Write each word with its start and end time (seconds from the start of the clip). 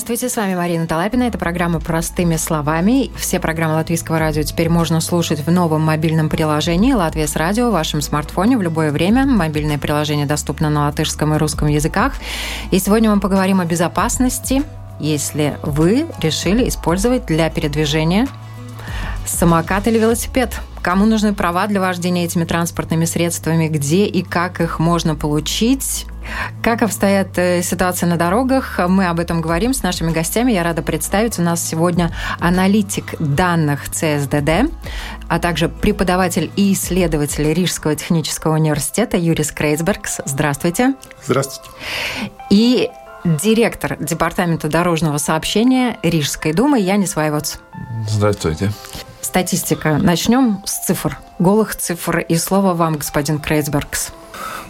Здравствуйте, 0.00 0.32
с 0.34 0.36
вами 0.38 0.54
Марина 0.54 0.86
Талапина. 0.86 1.24
Это 1.24 1.36
программа 1.36 1.78
«Простыми 1.78 2.36
словами». 2.36 3.10
Все 3.18 3.38
программы 3.38 3.74
Латвийского 3.74 4.18
радио 4.18 4.42
теперь 4.44 4.70
можно 4.70 4.98
слушать 5.02 5.40
в 5.40 5.50
новом 5.50 5.82
мобильном 5.82 6.30
приложении 6.30 6.94
«Латвия 6.94 7.26
с 7.26 7.36
радио» 7.36 7.68
в 7.68 7.74
вашем 7.74 8.00
смартфоне 8.00 8.56
в 8.56 8.62
любое 8.62 8.92
время. 8.92 9.26
Мобильное 9.26 9.76
приложение 9.76 10.24
доступно 10.24 10.70
на 10.70 10.86
латышском 10.86 11.34
и 11.34 11.36
русском 11.36 11.68
языках. 11.68 12.14
И 12.70 12.78
сегодня 12.78 13.14
мы 13.14 13.20
поговорим 13.20 13.60
о 13.60 13.66
безопасности, 13.66 14.62
если 14.98 15.58
вы 15.62 16.06
решили 16.22 16.66
использовать 16.66 17.26
для 17.26 17.50
передвижения 17.50 18.26
самокат 19.26 19.86
или 19.86 19.98
велосипед. 19.98 20.58
Кому 20.80 21.04
нужны 21.04 21.34
права 21.34 21.66
для 21.66 21.78
вождения 21.78 22.24
этими 22.24 22.44
транспортными 22.44 23.04
средствами, 23.04 23.68
где 23.68 24.06
и 24.06 24.22
как 24.22 24.62
их 24.62 24.78
можно 24.78 25.14
получить, 25.14 26.06
как 26.62 26.82
обстоят 26.82 27.38
э, 27.38 27.62
ситуации 27.62 28.06
на 28.06 28.16
дорогах, 28.16 28.80
мы 28.88 29.06
об 29.06 29.20
этом 29.20 29.40
говорим 29.40 29.72
с 29.72 29.82
нашими 29.82 30.12
гостями. 30.12 30.52
Я 30.52 30.62
рада 30.62 30.82
представить. 30.82 31.38
У 31.38 31.42
нас 31.42 31.66
сегодня 31.66 32.10
аналитик 32.38 33.14
данных 33.18 33.90
ЦСДД, 33.90 34.70
а 35.28 35.38
также 35.38 35.68
преподаватель 35.68 36.50
и 36.56 36.72
исследователь 36.72 37.52
Рижского 37.52 37.94
технического 37.94 38.54
университета 38.54 39.16
Юрис 39.16 39.52
Крейсбергс. 39.52 40.20
Здравствуйте. 40.24 40.94
Здравствуйте. 41.24 41.70
И 42.50 42.90
директор 43.24 43.96
Департамента 43.98 44.68
дорожного 44.68 45.18
сообщения 45.18 45.98
Рижской 46.02 46.52
думы 46.52 46.80
Янис 46.80 47.16
Вайвоц. 47.16 47.58
Здравствуйте. 48.08 48.72
Статистика. 49.20 49.98
Начнем 49.98 50.62
с 50.64 50.86
цифр. 50.86 51.18
Голых 51.38 51.76
цифр. 51.76 52.18
И 52.18 52.36
слово 52.36 52.74
вам, 52.74 52.94
господин 52.96 53.38
Крейсбергс. 53.38 54.12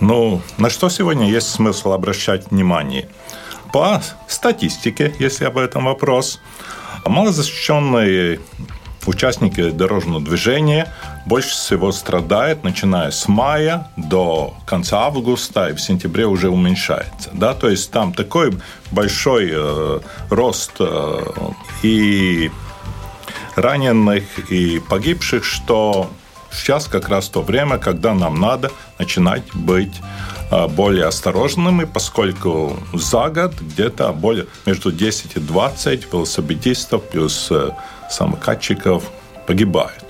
Ну, 0.01 0.41
на 0.59 0.71
что 0.71 0.89
сегодня 0.89 1.31
есть 1.31 1.51
смысл 1.51 1.93
обращать 1.93 2.51
внимание? 2.51 3.09
По 3.73 4.03
статистике, 4.27 5.15
если 5.19 5.45
об 5.45 5.59
этом 5.59 5.85
вопрос, 5.85 6.41
малозащищенные 7.07 8.41
участники 9.07 9.71
дорожного 9.71 10.21
движения 10.21 10.93
больше 11.27 11.51
всего 11.51 11.93
страдают, 11.93 12.65
начиная 12.65 13.11
с 13.11 13.29
мая 13.29 13.89
до 13.97 14.55
конца 14.67 15.03
августа, 15.03 15.69
и 15.69 15.75
в 15.75 15.81
сентябре 15.81 16.27
уже 16.27 16.49
уменьшается. 16.49 17.31
Да? 17.33 17.55
То 17.55 17.69
есть 17.69 17.91
там 17.91 18.13
такой 18.13 18.53
большой 18.91 19.51
э, 19.53 20.01
рост 20.31 20.73
э, 20.81 21.21
и 21.83 22.51
раненых, 23.57 24.25
и 24.51 24.81
погибших, 24.81 25.45
что 25.45 26.11
сейчас 26.53 26.87
как 26.87 27.09
раз 27.09 27.29
то 27.29 27.43
время, 27.43 27.79
когда 27.79 28.15
нам 28.15 28.41
надо 28.41 28.71
начинать 28.99 29.45
быть 29.55 29.95
а, 30.51 30.69
более 30.69 31.07
осторожными, 31.07 31.85
поскольку 31.85 32.77
за 32.93 33.29
год 33.29 33.55
где-то 33.61 34.13
более 34.13 34.47
между 34.67 34.91
10 34.91 35.37
и 35.37 35.41
20 35.41 36.13
велосипедистов 36.13 37.03
плюс 37.09 37.49
э, 37.51 37.71
самокатчиков 38.11 39.05
погибают. 39.47 40.05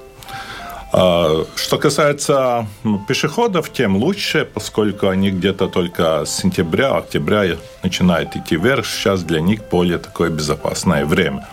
А, 0.92 1.44
что 1.56 1.78
касается 1.78 2.66
пешеходов, 3.06 3.70
тем 3.72 3.96
лучше, 3.96 4.44
поскольку 4.44 5.08
они 5.08 5.30
где-то 5.30 5.68
только 5.68 6.24
с 6.24 6.36
сентября, 6.36 6.96
октября 6.96 7.56
начинают 7.83 8.34
идти 8.34 8.56
вверх. 8.56 8.86
Сейчас 8.86 9.22
для 9.22 9.41
них 9.41 9.61
более 9.70 9.98
такое 9.98 10.30
безопасное 10.30 11.05
время. 11.05 11.46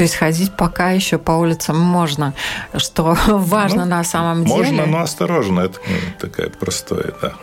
То 0.00 0.04
есть 0.04 0.16
ходить 0.16 0.56
пока 0.56 0.92
еще 0.92 1.18
по 1.18 1.32
улицам 1.32 1.78
можно, 1.78 2.32
что 2.74 3.18
важно 3.26 3.84
ну, 3.84 3.90
на 3.90 4.02
самом 4.02 4.46
деле. 4.46 4.56
Можно, 4.56 4.86
но 4.86 5.00
осторожно. 5.02 5.60
Это 5.60 5.78
ну, 5.86 5.94
такая 6.18 6.48
простое, 6.48 7.12
да. 7.20 7.34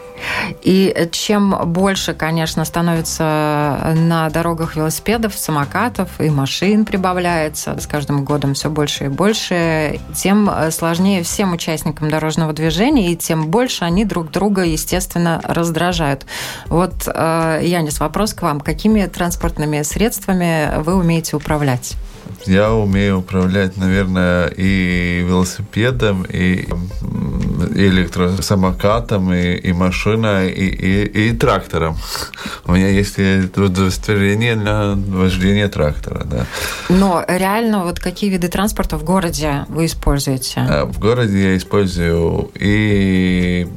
И 0.64 1.08
чем 1.12 1.56
больше, 1.66 2.16
конечно, 2.16 2.66
становится 2.66 3.94
на 3.96 4.28
дорогах 4.32 4.76
велосипедов, 4.76 5.36
самокатов 5.36 6.20
и 6.20 6.32
машин 6.32 6.86
прибавляется, 6.86 7.80
с 7.80 7.86
каждым 7.86 8.26
годом 8.26 8.56
все 8.56 8.72
больше 8.72 9.06
и 9.06 9.10
больше, 9.10 10.00
тем 10.16 10.50
сложнее 10.72 11.22
всем 11.22 11.54
участникам 11.54 12.10
дорожного 12.10 12.54
движения, 12.54 13.12
и 13.12 13.16
тем 13.16 13.52
больше 13.52 13.86
они 13.86 14.04
друг 14.04 14.32
друга, 14.32 14.64
естественно, 14.64 15.40
раздражают. 15.44 16.26
Вот, 16.66 16.94
э, 17.06 17.62
Янис, 17.62 18.00
вопрос 18.00 18.34
к 18.34 18.42
вам. 18.42 18.62
Какими 18.62 19.06
транспортными 19.06 19.84
средствами 19.84 20.82
вы 20.82 20.96
умеете 20.96 21.36
управлять? 21.36 21.96
Я 22.46 22.74
умею 22.74 23.20
управлять, 23.20 23.78
наверное, 23.78 24.48
и 24.48 25.24
велосипедом, 25.28 26.24
и 26.24 26.68
электросамокатом, 27.76 29.34
и, 29.34 29.56
и 29.56 29.74
машиной, 29.74 30.52
и, 30.52 30.68
и, 30.68 31.30
и 31.30 31.34
трактором. 31.34 31.98
У 32.66 32.74
меня 32.74 32.90
есть 32.90 33.18
удостоверение 33.58 34.56
для 34.56 34.96
вождения 34.96 35.68
трактора, 35.68 36.24
да. 36.26 36.46
Но 36.90 37.24
реально, 37.28 37.84
вот 37.84 38.00
какие 38.00 38.30
виды 38.30 38.48
транспорта 38.48 38.98
в 38.98 39.04
городе 39.04 39.66
вы 39.70 39.86
используете? 39.86 40.62
А, 40.70 40.86
в 40.86 41.00
городе 41.00 41.52
я 41.52 41.58
использую 41.58 42.52
и 42.56 43.68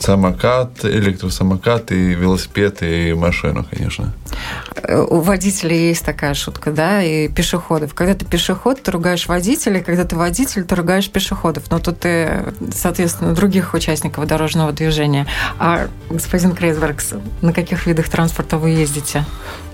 самокат, 0.00 0.84
электросамокат, 0.84 1.92
и 1.92 2.14
велосипед, 2.14 2.82
и 2.82 3.14
машину, 3.14 3.66
конечно. 3.70 4.12
У 5.08 5.20
водителей 5.20 5.88
есть 5.88 6.04
такая 6.04 6.34
шутка, 6.34 6.70
да, 6.70 7.02
и 7.02 7.28
пешеходов. 7.52 7.94
Когда 7.94 8.14
ты 8.14 8.24
пешеход, 8.24 8.82
ты 8.82 8.90
ругаешь 8.90 9.26
водителя, 9.26 9.80
когда 9.80 10.04
ты 10.04 10.16
водитель, 10.16 10.64
ты 10.64 10.74
ругаешь 10.74 11.10
пешеходов. 11.10 11.64
Но 11.70 11.78
тут 11.78 12.00
ты, 12.00 12.54
соответственно, 12.74 13.34
других 13.34 13.74
участников 13.74 14.26
дорожного 14.26 14.72
движения. 14.72 15.26
А, 15.58 15.88
господин 16.08 16.52
Крейсбергс, 16.52 17.14
на 17.42 17.52
каких 17.52 17.86
видах 17.86 18.08
транспорта 18.08 18.56
вы 18.56 18.70
ездите? 18.70 19.24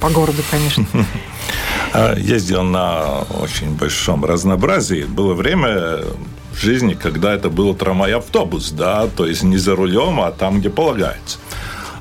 По 0.00 0.10
городу, 0.10 0.42
конечно. 0.50 0.86
А, 1.94 2.14
ездил 2.14 2.64
на 2.64 3.20
очень 3.40 3.74
большом 3.74 4.22
разнообразии. 4.22 5.04
Было 5.04 5.32
время 5.32 6.00
в 6.52 6.60
жизни, 6.60 6.92
когда 6.92 7.32
это 7.32 7.48
был 7.48 7.74
трамвай-автобус, 7.74 8.72
да, 8.72 9.06
то 9.06 9.24
есть 9.24 9.42
не 9.42 9.56
за 9.56 9.74
рулем, 9.74 10.20
а 10.20 10.30
там, 10.30 10.60
где 10.60 10.68
полагается. 10.68 11.38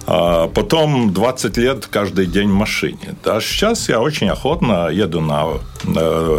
А 0.10 0.48
потом 0.48 1.14
20 1.14 1.58
лет 1.58 1.86
каждый 1.88 2.28
день 2.28 2.48
в 2.50 2.54
машине. 2.54 3.16
А 3.26 3.42
сейчас 3.42 3.90
я 3.90 4.00
очень 4.00 4.30
охотно 4.30 4.88
еду 4.88 5.20
на 5.20 5.60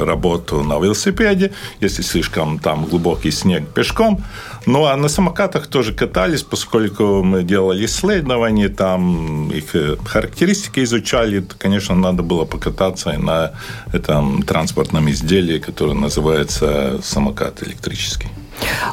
работу 0.05 0.63
на 0.63 0.79
велосипеде, 0.79 1.53
если 1.81 2.03
слишком 2.03 2.59
там 2.59 2.87
глубокий 2.87 3.31
снег 3.31 3.69
пешком. 3.69 4.25
Ну, 4.65 4.87
а 4.87 4.97
на 4.97 5.09
самокатах 5.09 5.67
тоже 5.67 5.93
катались, 5.93 6.43
поскольку 6.43 7.23
мы 7.23 7.43
делали 7.43 7.85
исследования, 7.85 8.71
там 8.71 9.51
их 9.51 9.75
э, 9.75 9.97
характеристики 10.05 10.81
изучали, 10.85 11.45
конечно, 11.59 11.95
надо 11.95 12.23
было 12.23 12.47
покататься 12.47 13.11
и 13.11 13.19
на 13.19 13.53
этом 13.93 14.43
транспортном 14.43 15.11
изделии, 15.11 15.59
которое 15.59 15.95
называется 15.95 17.01
самокат 17.03 17.63
электрический. 17.63 18.29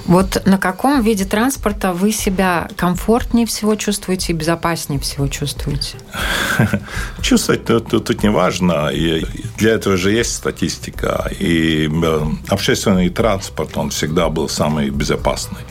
Вот 0.06 0.46
на 0.46 0.58
каком 0.58 1.02
виде 1.02 1.26
транспорта 1.26 1.94
вы 1.94 2.12
себя 2.12 2.68
комфортнее 2.76 3.46
всего 3.46 3.76
чувствуете 3.76 4.34
и 4.34 4.36
безопаснее 4.36 5.00
всего 5.00 5.28
чувствуете? 5.28 5.98
Чувствовать 7.22 7.66
тут, 7.66 7.90
тут, 7.90 8.24
не 8.24 8.30
важно. 8.30 8.90
И 8.90 9.26
для 9.58 9.74
этого 9.74 9.98
же 9.98 10.12
есть 10.12 10.36
статистика. 10.36 11.30
И 11.40 11.90
э, 11.90 12.22
общественный 12.50 13.10
транспорт, 13.10 13.78
он 13.78 13.90
всегда 13.90 14.30
был 14.30 14.48
самый 14.50 14.90
безопасный. 14.90 15.62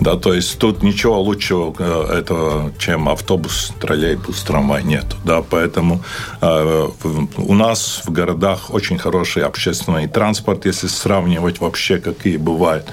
Да, 0.00 0.16
то 0.16 0.34
есть 0.34 0.58
тут 0.58 0.82
ничего 0.82 1.20
лучшего 1.20 1.74
э, 1.78 2.18
этого, 2.18 2.72
чем 2.78 3.08
автобус, 3.08 3.72
троллейбус, 3.80 4.42
трамвай 4.42 4.82
нет. 4.82 5.06
Да, 5.24 5.42
поэтому 5.42 6.02
э, 6.40 6.88
у 7.36 7.54
нас 7.54 8.02
в 8.04 8.10
городах 8.10 8.74
очень 8.74 8.98
хороший 8.98 9.42
общественный 9.44 10.06
транспорт, 10.06 10.66
если 10.66 10.88
сравнивать 10.88 11.60
вообще, 11.60 11.98
какие 11.98 12.36
бывают. 12.36 12.86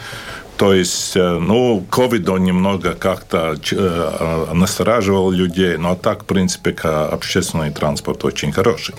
То 0.57 0.73
есть, 0.73 1.15
э, 1.15 1.39
ну, 1.39 1.83
ковид 1.89 2.29
он 2.29 2.43
немного 2.43 2.93
как-то 2.93 3.55
э, 3.71 4.53
настораживал 4.53 5.31
людей, 5.31 5.77
но 5.77 5.95
так, 5.95 6.23
в 6.23 6.25
принципе, 6.25 6.71
общественный 6.71 7.71
транспорт 7.71 8.23
очень 8.23 8.51
хороший. 8.51 8.95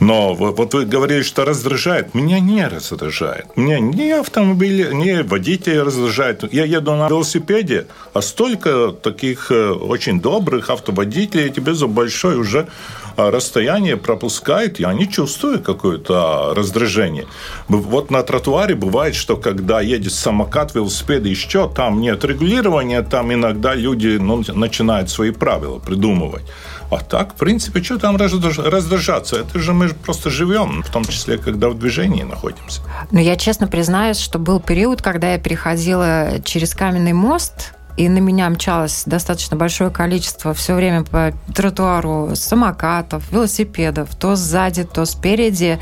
Но 0.00 0.34
вот 0.34 0.74
вы 0.74 0.84
говорили, 0.84 1.22
что 1.22 1.44
раздражает. 1.44 2.14
Меня 2.14 2.38
не 2.38 2.66
раздражает. 2.66 3.56
Меня 3.56 3.80
ни 3.80 4.10
автомобили, 4.10 4.92
ни 4.92 5.22
водители 5.22 5.78
раздражают. 5.78 6.52
Я 6.52 6.64
еду 6.64 6.94
на 6.94 7.08
велосипеде, 7.08 7.86
а 8.12 8.20
столько 8.20 8.92
таких 8.92 9.50
э, 9.50 9.70
очень 9.70 10.20
добрых 10.20 10.70
автоводителей 10.70 11.50
тебе 11.50 11.74
за 11.74 11.86
большой 11.86 12.36
уже 12.36 12.68
расстояние 13.16 13.96
пропускает, 13.96 14.80
я 14.80 14.92
не 14.92 15.08
чувствую 15.08 15.62
какое-то 15.62 16.52
раздражение. 16.54 17.26
Вот 17.68 18.10
на 18.10 18.22
тротуаре 18.22 18.74
бывает, 18.74 19.14
что 19.14 19.36
когда 19.36 19.80
едет 19.80 20.12
самокат, 20.12 20.74
велосипед, 20.74 21.26
еще 21.26 21.68
там 21.68 22.00
нет 22.00 22.24
регулирования, 22.24 23.02
там 23.02 23.32
иногда 23.32 23.74
люди 23.74 24.18
ну, 24.20 24.42
начинают 24.54 25.10
свои 25.10 25.30
правила 25.30 25.78
придумывать. 25.78 26.44
А 26.90 26.98
так, 26.98 27.34
в 27.34 27.36
принципе, 27.36 27.82
что 27.82 27.98
там 27.98 28.16
раздражаться? 28.16 29.36
Это 29.36 29.58
же 29.58 29.72
мы 29.72 29.88
просто 29.88 30.30
живем, 30.30 30.82
в 30.82 30.90
том 30.90 31.04
числе, 31.04 31.36
когда 31.36 31.68
в 31.68 31.78
движении 31.78 32.22
находимся. 32.22 32.82
Но 33.10 33.20
я 33.20 33.36
честно 33.36 33.66
признаюсь, 33.66 34.18
что 34.18 34.38
был 34.38 34.60
период, 34.60 35.02
когда 35.02 35.32
я 35.32 35.38
переходила 35.38 36.40
через 36.44 36.74
каменный 36.74 37.12
мост, 37.12 37.72
и 37.96 38.08
на 38.08 38.18
меня 38.18 38.48
мчалось 38.50 39.04
достаточно 39.06 39.56
большое 39.56 39.90
количество 39.90 40.52
все 40.54 40.74
время 40.74 41.02
по 41.04 41.32
тротуару 41.54 42.30
самокатов, 42.34 43.30
велосипедов, 43.32 44.14
то 44.14 44.36
сзади, 44.36 44.84
то 44.84 45.04
спереди. 45.04 45.78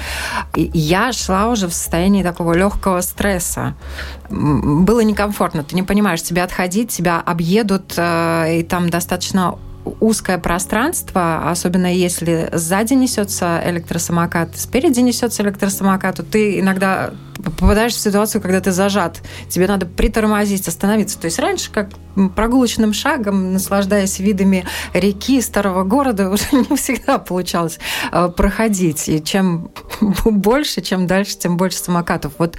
И 0.54 0.70
я 0.72 1.12
шла 1.12 1.48
уже 1.48 1.66
в 1.66 1.74
состоянии 1.74 2.22
такого 2.22 2.54
легкого 2.54 3.00
стресса. 3.00 3.74
Было 4.30 5.00
некомфортно. 5.00 5.64
Ты 5.64 5.74
не 5.74 5.82
понимаешь, 5.82 6.22
тебя 6.22 6.44
отходить, 6.44 6.90
тебя 6.90 7.20
объедут, 7.20 7.94
э, 7.96 8.60
и 8.60 8.62
там 8.62 8.90
достаточно 8.90 9.58
узкое 10.00 10.38
пространство, 10.38 11.50
особенно 11.50 11.92
если 11.92 12.48
сзади 12.52 12.94
несется 12.94 13.62
электросамокат, 13.64 14.56
спереди 14.56 15.00
несется 15.00 15.42
электросамокат, 15.42 16.16
то 16.16 16.22
ты 16.22 16.60
иногда 16.60 17.12
попадаешь 17.42 17.94
в 17.94 18.00
ситуацию, 18.00 18.40
когда 18.40 18.60
ты 18.60 18.72
зажат. 18.72 19.20
Тебе 19.48 19.66
надо 19.66 19.86
притормозить, 19.86 20.66
остановиться. 20.68 21.18
То 21.18 21.26
есть 21.26 21.38
раньше, 21.38 21.70
как 21.70 21.90
прогулочным 22.36 22.92
шагом, 22.92 23.52
наслаждаясь 23.52 24.18
видами 24.20 24.64
реки, 24.92 25.40
старого 25.40 25.82
города, 25.84 26.30
уже 26.32 26.44
не 26.52 26.76
всегда 26.76 27.18
получалось 27.18 27.78
э, 28.12 28.28
проходить. 28.34 29.08
И 29.08 29.22
чем 29.22 29.70
больше, 30.24 30.80
чем 30.80 31.06
дальше, 31.06 31.36
тем 31.36 31.56
больше 31.56 31.78
самокатов. 31.78 32.34
Вот 32.38 32.56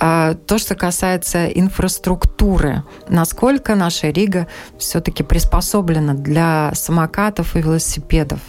э, 0.00 0.34
то, 0.46 0.58
что 0.58 0.74
касается 0.74 1.46
инфраструктуры, 1.46 2.82
насколько 3.08 3.74
наша 3.74 4.08
Рига 4.10 4.46
все-таки 4.78 5.22
приспособлена 5.22 6.14
для 6.14 6.65
самокатов 6.74 7.56
и 7.56 7.60
велосипедов? 7.60 8.40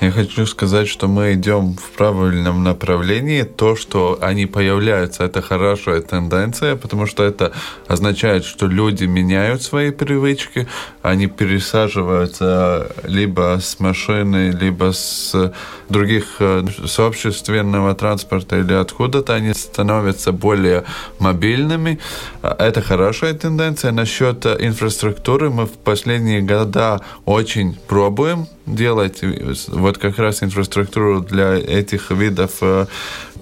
Я 0.00 0.10
хочу 0.10 0.46
сказать, 0.46 0.88
что 0.88 1.08
мы 1.08 1.32
идем 1.32 1.74
в 1.74 1.90
правильном 1.96 2.62
направлении. 2.62 3.42
То, 3.42 3.76
что 3.76 4.18
они 4.20 4.46
появляются, 4.46 5.24
это 5.24 5.42
хорошая 5.42 6.00
тенденция, 6.02 6.76
потому 6.76 7.06
что 7.06 7.24
это 7.24 7.52
означает, 7.88 8.44
что 8.44 8.66
люди 8.66 9.04
меняют 9.04 9.62
свои 9.62 9.90
привычки, 9.90 10.68
они 11.02 11.26
пересаживаются 11.26 12.92
либо 13.04 13.58
с 13.60 13.80
машины, 13.80 14.50
либо 14.50 14.92
с 14.92 15.52
других 15.88 16.36
э, 16.40 16.64
сообщественного 16.86 17.94
транспорта 17.94 18.58
или 18.58 18.74
откуда-то, 18.74 19.34
они 19.34 19.54
становятся 19.54 20.32
более 20.32 20.84
мобильными. 21.18 21.98
Это 22.42 22.82
хорошая 22.82 23.34
тенденция. 23.34 23.92
Насчет 23.92 24.46
инфраструктуры 24.46 25.50
мы 25.50 25.66
в 25.66 25.72
последние 25.72 26.40
года 26.40 27.00
очень 27.24 27.55
пробуем 27.86 28.48
делать 28.66 29.20
вот 29.68 29.98
как 29.98 30.18
раз 30.18 30.42
инфраструктуру 30.42 31.20
для 31.20 31.54
этих 31.54 32.10
видов 32.10 32.54
э, 32.60 32.86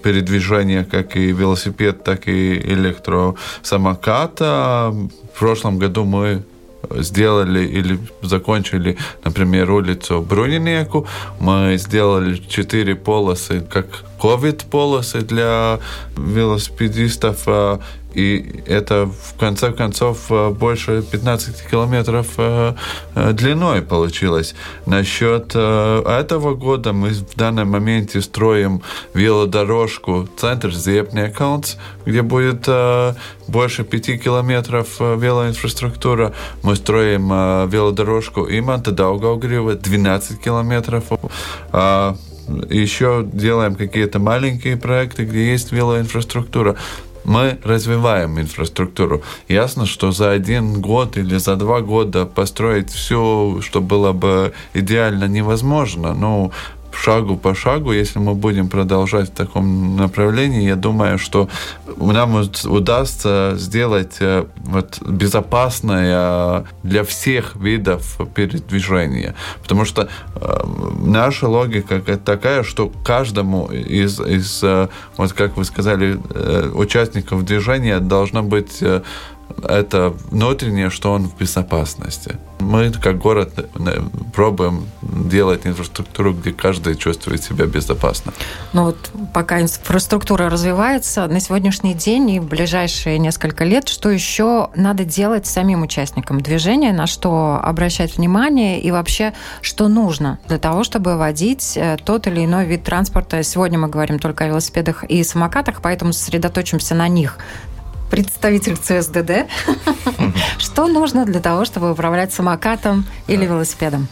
передвижения, 0.02 0.84
как 0.84 1.16
и 1.16 1.32
велосипед, 1.32 2.04
так 2.04 2.28
и 2.28 2.58
электросамоката. 2.58 4.94
В 5.34 5.38
прошлом 5.38 5.78
году 5.78 6.04
мы 6.04 6.44
сделали 6.90 7.66
или 7.66 7.98
закончили, 8.22 8.96
например, 9.24 9.70
улицу 9.70 10.22
Брунинеку. 10.22 11.06
Мы 11.40 11.76
сделали 11.78 12.36
четыре 12.36 12.94
полосы, 12.94 13.60
как 13.60 14.04
ковид-полосы 14.20 15.20
для 15.20 15.80
велосипедистов 16.16 17.42
а 17.46 17.80
и 18.14 18.62
это 18.66 19.06
в 19.06 19.38
конце 19.38 19.72
концов 19.72 20.30
э, 20.30 20.50
больше 20.50 21.02
15 21.02 21.68
километров 21.68 22.28
э, 22.38 22.74
э, 23.14 23.32
длиной 23.32 23.82
получилось. 23.82 24.54
Насчет 24.86 25.54
этого 25.54 26.54
года 26.54 26.92
мы 26.92 27.10
в 27.10 27.34
данном 27.36 27.70
моменте 27.70 28.20
строим 28.20 28.82
велодорожку 29.14 30.28
центр 30.36 30.72
Зепнекалнс, 30.72 31.76
где 32.06 32.22
будет 32.22 32.68
больше 33.48 33.84
5 33.84 34.22
километров 34.22 35.00
велоинфраструктура. 35.00 36.32
Мы 36.62 36.76
строим 36.76 37.28
велодорожку 37.68 38.46
Иманта 38.48 38.92
Даугаугрива 38.92 39.74
12 39.74 40.40
километров. 40.40 41.04
А 41.72 42.16
еще 42.70 43.26
делаем 43.32 43.74
какие-то 43.74 44.18
маленькие 44.18 44.76
проекты, 44.76 45.24
где 45.24 45.50
есть 45.50 45.72
велоинфраструктура 45.72 46.76
мы 47.24 47.58
развиваем 47.64 48.38
инфраструктуру. 48.40 49.22
Ясно, 49.48 49.86
что 49.86 50.12
за 50.12 50.30
один 50.30 50.80
год 50.80 51.16
или 51.16 51.36
за 51.36 51.56
два 51.56 51.80
года 51.80 52.26
построить 52.26 52.90
все, 52.90 53.58
что 53.60 53.80
было 53.80 54.12
бы 54.12 54.52
идеально, 54.74 55.24
невозможно. 55.24 56.14
Но 56.14 56.52
шагу 56.96 57.36
по 57.36 57.54
шагу, 57.54 57.92
если 57.92 58.18
мы 58.18 58.34
будем 58.34 58.68
продолжать 58.68 59.30
в 59.30 59.34
таком 59.34 59.96
направлении, 59.96 60.68
я 60.68 60.76
думаю, 60.76 61.18
что 61.18 61.48
нам 61.96 62.42
удастся 62.64 63.54
сделать 63.56 64.16
э, 64.20 64.44
вот, 64.56 65.00
безопасное 65.02 66.64
для 66.82 67.04
всех 67.04 67.56
видов 67.56 68.18
передвижения. 68.34 69.34
Потому 69.62 69.84
что 69.84 70.08
э, 70.34 70.64
наша 71.04 71.48
логика 71.48 72.00
такая, 72.00 72.62
что 72.62 72.90
каждому 73.04 73.66
из, 73.66 74.20
из, 74.20 74.62
э, 74.62 74.88
вот 75.16 75.32
как 75.32 75.56
вы 75.56 75.64
сказали, 75.64 76.18
участников 76.74 77.44
движения 77.44 78.00
должно 78.00 78.42
быть 78.42 78.82
это 79.62 80.14
внутреннее, 80.30 80.90
что 80.90 81.12
он 81.12 81.28
в 81.28 81.36
безопасности. 81.36 82.36
Мы, 82.60 82.90
как 82.90 83.18
город, 83.18 83.52
э, 83.58 84.00
пробуем 84.32 84.86
делать 85.02 85.66
инфраструктуру, 85.66 86.32
где 86.32 86.52
каждый 86.52 86.96
чувствует 86.96 87.42
себя 87.42 87.66
безопасно. 87.66 88.32
Ну 88.72 88.84
вот 88.84 89.10
пока 89.32 89.60
инфраструктура 89.60 90.48
развивается, 90.48 91.26
на 91.26 91.40
сегодняшний 91.40 91.94
день 91.94 92.30
и 92.30 92.40
в 92.40 92.44
ближайшие 92.44 93.18
несколько 93.18 93.64
лет, 93.64 93.88
что 93.88 94.10
еще 94.10 94.70
надо 94.74 95.04
делать 95.04 95.46
самим 95.46 95.82
участникам 95.82 96.40
движения, 96.40 96.92
на 96.92 97.06
что 97.06 97.60
обращать 97.62 98.16
внимание 98.16 98.80
и 98.80 98.90
вообще, 98.90 99.34
что 99.60 99.88
нужно 99.88 100.38
для 100.48 100.58
того, 100.58 100.84
чтобы 100.84 101.16
водить 101.16 101.76
э, 101.76 101.96
тот 102.02 102.26
или 102.26 102.44
иной 102.44 102.66
вид 102.66 102.84
транспорта. 102.84 103.42
Сегодня 103.42 103.78
мы 103.78 103.88
говорим 103.88 104.18
только 104.18 104.44
о 104.44 104.48
велосипедах 104.48 105.04
и 105.04 105.22
самокатах, 105.22 105.82
поэтому 105.82 106.12
сосредоточимся 106.12 106.94
на 106.94 107.08
них 107.08 107.38
представитель 108.14 108.76
ЦСДД. 108.76 109.50
Что 110.58 110.86
нужно 110.86 111.24
для 111.24 111.40
того, 111.40 111.64
чтобы 111.64 111.90
управлять 111.90 112.32
самокатом 112.32 113.06
или 113.26 113.44
велосипедом? 113.44 114.06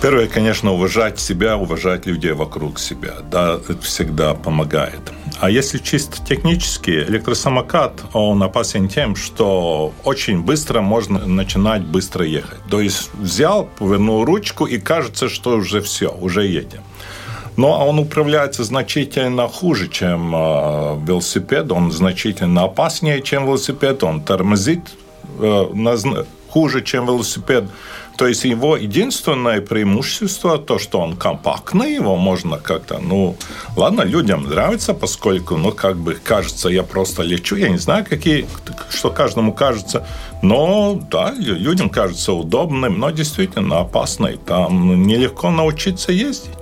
Первое, 0.00 0.28
конечно, 0.28 0.72
уважать 0.72 1.20
себя, 1.20 1.58
уважать 1.58 2.06
людей 2.06 2.32
вокруг 2.32 2.78
себя. 2.78 3.16
Да, 3.30 3.60
это 3.68 3.82
всегда 3.82 4.32
помогает. 4.32 5.00
А 5.40 5.50
если 5.50 5.76
чисто 5.76 6.24
технически, 6.24 6.90
электросамокат, 6.90 8.00
он 8.14 8.42
опасен 8.42 8.88
тем, 8.88 9.14
что 9.14 9.92
очень 10.04 10.40
быстро 10.42 10.80
можно 10.80 11.26
начинать 11.26 11.82
быстро 11.82 12.24
ехать. 12.24 12.60
То 12.70 12.80
есть 12.80 13.10
взял, 13.12 13.68
повернул 13.78 14.24
ручку 14.24 14.64
и 14.64 14.78
кажется, 14.78 15.28
что 15.28 15.56
уже 15.56 15.82
все, 15.82 16.08
уже 16.08 16.46
едем. 16.46 16.82
Но 17.58 17.88
он 17.88 17.98
управляется 17.98 18.62
значительно 18.62 19.48
хуже, 19.48 19.88
чем 19.88 20.32
э, 20.32 20.38
велосипед. 21.04 21.72
Он 21.72 21.90
значительно 21.90 22.62
опаснее, 22.62 23.20
чем 23.20 23.46
велосипед. 23.46 24.04
Он 24.04 24.20
тормозит 24.20 24.82
э, 25.40 26.24
хуже, 26.50 26.82
чем 26.82 27.06
велосипед. 27.06 27.64
То 28.16 28.28
есть 28.28 28.44
его 28.44 28.76
единственное 28.76 29.60
преимущество 29.60 30.58
то, 30.58 30.78
что 30.78 31.00
он 31.00 31.16
компактный, 31.16 31.94
его 31.94 32.16
можно 32.16 32.58
как-то, 32.58 32.98
ну, 32.98 33.36
ладно, 33.76 34.02
людям 34.02 34.44
нравится, 34.44 34.94
поскольку, 34.94 35.56
ну, 35.56 35.72
как 35.72 35.96
бы 35.96 36.14
кажется, 36.14 36.68
я 36.68 36.82
просто 36.82 37.22
лечу, 37.22 37.56
я 37.56 37.68
не 37.68 37.78
знаю, 37.78 38.04
какие, 38.08 38.46
что 38.90 39.10
каждому 39.10 39.52
кажется, 39.52 40.06
но 40.42 41.00
да, 41.10 41.32
людям 41.36 41.90
кажется 41.90 42.32
удобным, 42.32 42.98
но 42.98 43.10
действительно 43.10 43.80
опасный. 43.80 44.36
Там 44.36 45.02
нелегко 45.02 45.50
научиться 45.50 46.12
ездить. 46.12 46.57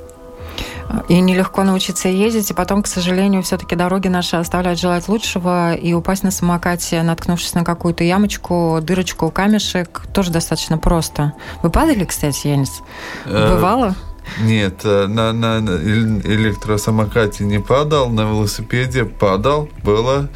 И 1.09 1.21
нелегко 1.21 1.63
научиться 1.63 2.09
ездить, 2.09 2.51
и 2.51 2.55
потом, 2.55 2.83
к 2.83 2.87
сожалению, 2.87 3.43
все-таки 3.43 3.77
дороги 3.77 4.09
наши 4.09 4.37
оставляют 4.37 4.81
желать 4.81 5.09
лучшего, 5.09 5.75
и 5.75 5.93
упасть 5.93 6.23
на 6.23 6.31
самокате, 6.31 7.03
наткнувшись 7.03 7.55
на 7.55 7.65
какую-то 7.65 8.05
ямочку, 8.05 8.79
дырочку, 8.83 9.31
камешек, 9.31 10.03
тоже 10.13 10.31
достаточно 10.31 10.79
просто. 10.79 11.33
Вы 11.63 11.71
падали, 11.71 12.05
кстати, 12.05 12.49
Янис? 12.49 12.81
Э, 13.27 13.55
Бывало? 13.55 13.95
Нет, 14.41 14.81
э, 14.85 15.07
на, 15.07 15.33
на 15.33 15.59
электросамокате 15.59 17.45
не 17.45 17.59
падал, 17.59 18.11
на 18.11 18.23
велосипеде 18.23 19.05
падал, 19.05 19.69
было 19.83 20.29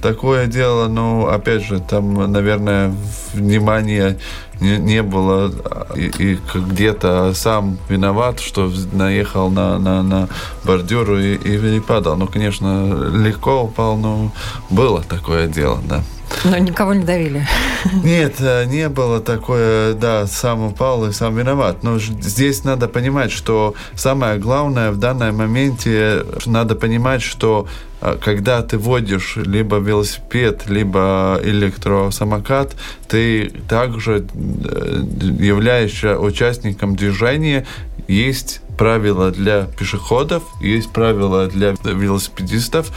такое 0.00 0.46
дело, 0.46 0.88
но 0.88 1.28
опять 1.28 1.64
же, 1.64 1.80
там, 1.80 2.30
наверное, 2.30 2.94
внимания 3.34 4.18
не, 4.60 4.78
не 4.78 5.02
было, 5.02 5.52
и, 5.96 6.10
и 6.18 6.38
где-то 6.54 7.32
сам 7.34 7.78
виноват, 7.88 8.40
что 8.40 8.70
наехал 8.92 9.50
на, 9.50 9.78
на, 9.78 10.02
на 10.02 10.28
бордюр 10.64 11.14
и, 11.14 11.34
и, 11.34 11.76
и 11.76 11.80
падал. 11.80 12.16
Ну, 12.16 12.26
конечно, 12.26 13.10
легко 13.12 13.62
упал, 13.62 13.96
но 13.96 14.32
было 14.70 15.02
такое 15.02 15.46
дело, 15.46 15.80
да. 15.88 16.02
Но 16.44 16.58
никого 16.58 16.94
не 16.94 17.04
давили. 17.04 17.46
Нет, 18.04 18.36
э, 18.40 18.64
не 18.66 18.88
было 18.88 19.20
такое, 19.20 19.94
да, 19.94 20.26
сам 20.26 20.66
упал 20.66 21.06
и 21.06 21.12
сам 21.12 21.36
виноват. 21.36 21.82
Но 21.82 21.98
здесь 21.98 22.64
надо 22.64 22.88
понимать, 22.88 23.32
что 23.32 23.74
самое 23.94 24.38
главное 24.38 24.90
в 24.90 24.98
данном 24.98 25.36
моменте, 25.36 26.24
надо 26.46 26.74
понимать, 26.74 27.22
что 27.22 27.66
э, 28.00 28.16
когда 28.22 28.62
ты 28.62 28.78
водишь 28.78 29.36
либо 29.36 29.76
велосипед, 29.76 30.64
либо 30.66 31.40
электросамокат, 31.42 32.76
ты 33.08 33.52
также 33.68 34.26
э, 34.32 35.02
являешься 35.40 36.18
участником 36.18 36.96
движения, 36.96 37.66
есть 38.06 38.60
правила 38.78 39.30
для 39.30 39.64
пешеходов, 39.78 40.42
есть 40.60 40.90
правила 40.92 41.46
для 41.48 41.74
велосипедистов. 41.84 42.92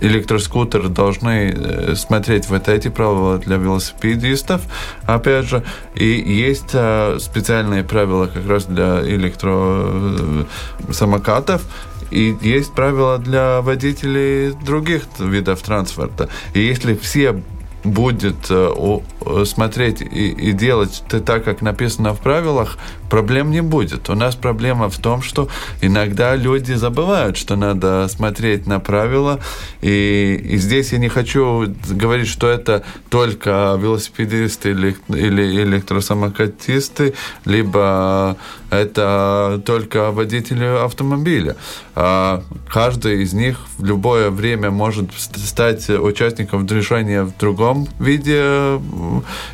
Электроскутеры 0.00 0.88
должны 0.88 1.54
э, 1.54 1.94
смотреть 1.94 2.48
вот 2.48 2.68
эти 2.68 2.88
правила 2.88 3.38
для 3.38 3.56
велосипедистов, 3.56 4.62
опять 5.04 5.46
же. 5.46 5.64
И 5.94 6.06
есть 6.06 6.74
э, 6.74 7.18
специальные 7.20 7.82
правила 7.82 8.26
как 8.26 8.46
раз 8.46 8.66
для 8.66 9.00
электросамокатов, 9.00 11.62
и 12.10 12.36
есть 12.40 12.74
правила 12.74 13.18
для 13.18 13.60
водителей 13.62 14.52
других 14.52 15.04
видов 15.18 15.62
транспорта. 15.62 16.28
И 16.54 16.60
если 16.60 16.94
все 16.94 17.42
будет 17.84 18.50
э, 18.50 19.00
смотреть 19.44 20.00
и, 20.00 20.30
и 20.30 20.52
делать 20.52 21.02
так, 21.08 21.44
как 21.44 21.62
написано 21.62 22.14
в 22.14 22.20
правилах, 22.20 22.78
проблем 23.10 23.50
не 23.50 23.62
будет. 23.62 24.08
У 24.10 24.14
нас 24.14 24.34
проблема 24.36 24.88
в 24.88 24.98
том, 24.98 25.22
что 25.22 25.48
иногда 25.80 26.36
люди 26.36 26.72
забывают, 26.72 27.36
что 27.36 27.56
надо 27.56 28.08
смотреть 28.08 28.66
на 28.66 28.80
правила. 28.80 29.40
И, 29.80 30.40
и 30.44 30.56
здесь 30.56 30.92
я 30.92 30.98
не 30.98 31.08
хочу 31.08 31.74
говорить, 31.88 32.28
что 32.28 32.48
это 32.48 32.82
только 33.08 33.78
велосипедисты 33.80 34.70
или, 34.70 34.96
или 35.08 35.62
электросамокатисты, 35.62 37.14
либо 37.44 38.36
это 38.70 39.62
только 39.64 40.10
водители 40.10 40.64
автомобиля. 40.84 41.56
А 41.94 42.42
каждый 42.68 43.22
из 43.22 43.32
них 43.32 43.58
в 43.78 43.84
любое 43.84 44.30
время 44.30 44.70
может 44.70 45.10
стать 45.14 45.88
участником 45.88 46.66
движения 46.66 47.22
в 47.22 47.36
другом 47.38 47.88
виде. 47.98 48.80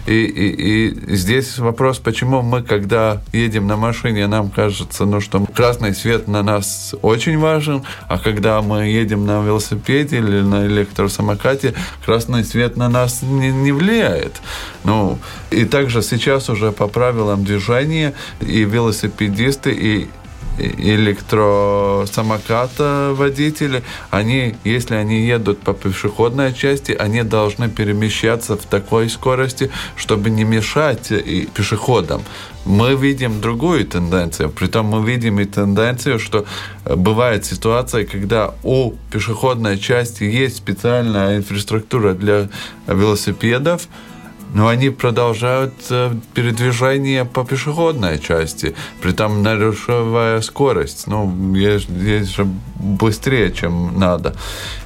И, 0.07 0.25
и, 0.25 0.89
и 0.89 1.17
здесь 1.17 1.59
вопрос, 1.59 1.99
почему 1.99 2.43
мы, 2.43 2.63
когда 2.63 3.23
едем 3.33 3.67
на 3.67 3.77
машине, 3.77 4.27
нам 4.27 4.51
кажется, 4.51 5.05
ну, 5.05 5.21
что 5.21 5.45
красный 5.47 5.95
свет 5.95 6.29
на 6.29 6.43
нас 6.43 6.95
очень 7.03 7.39
важен, 7.39 7.83
а 8.09 8.19
когда 8.19 8.63
мы 8.63 8.87
едем 8.87 9.27
на 9.27 9.43
велосипеде 9.43 10.19
или 10.19 10.41
на 10.41 10.67
электросамокате, 10.67 11.75
красный 12.05 12.45
свет 12.45 12.77
на 12.77 12.89
нас 12.89 13.23
не, 13.23 13.51
не 13.51 13.73
влияет. 13.73 14.41
Ну, 14.85 15.19
и 15.51 15.65
также 15.65 16.03
сейчас 16.03 16.49
уже 16.49 16.73
по 16.73 16.89
правилам 16.89 17.45
движения 17.45 18.15
и 18.41 18.65
велосипедисты, 18.65 19.73
и 19.73 20.09
электросамоката 20.59 23.13
водители, 23.15 23.83
они, 24.11 24.55
если 24.65 24.95
они 24.95 25.27
едут 25.27 25.61
по 25.61 25.73
пешеходной 25.73 26.53
части, 26.55 26.93
они 26.93 27.23
должны 27.23 27.69
перемещаться 27.69 28.57
в 28.57 28.65
такой 28.67 29.09
скорости, 29.09 29.71
чтобы 29.97 30.31
не 30.31 30.45
мешать 30.45 31.11
и 31.11 31.49
пешеходам. 31.55 32.23
Мы 32.65 32.95
видим 32.95 33.41
другую 33.41 33.85
тенденцию. 33.87 34.51
Притом 34.51 34.87
мы 34.87 35.05
видим 35.05 35.41
и 35.41 35.45
тенденцию, 35.45 36.21
что 36.21 36.45
бывает 36.85 37.45
ситуация, 37.45 38.07
когда 38.07 38.55
у 38.63 38.93
пешеходной 39.11 39.79
части 39.79 40.23
есть 40.25 40.59
специальная 40.59 41.39
инфраструктура 41.39 42.15
для 42.15 42.49
велосипедов, 42.87 43.89
но 44.53 44.69
они 44.69 44.91
продолжают 44.91 45.75
э, 45.91 46.13
передвижение 46.35 47.25
по 47.25 47.45
пешеходной 47.45 48.19
части, 48.19 48.75
при 49.01 49.13
том 49.13 49.43
нарушая 49.43 50.41
скорость. 50.41 51.07
Ну, 51.07 51.55
есть, 51.55 51.89
есть 51.89 52.35
же 52.35 52.47
быстрее, 52.77 53.53
чем 53.53 53.99
надо. 53.99 54.35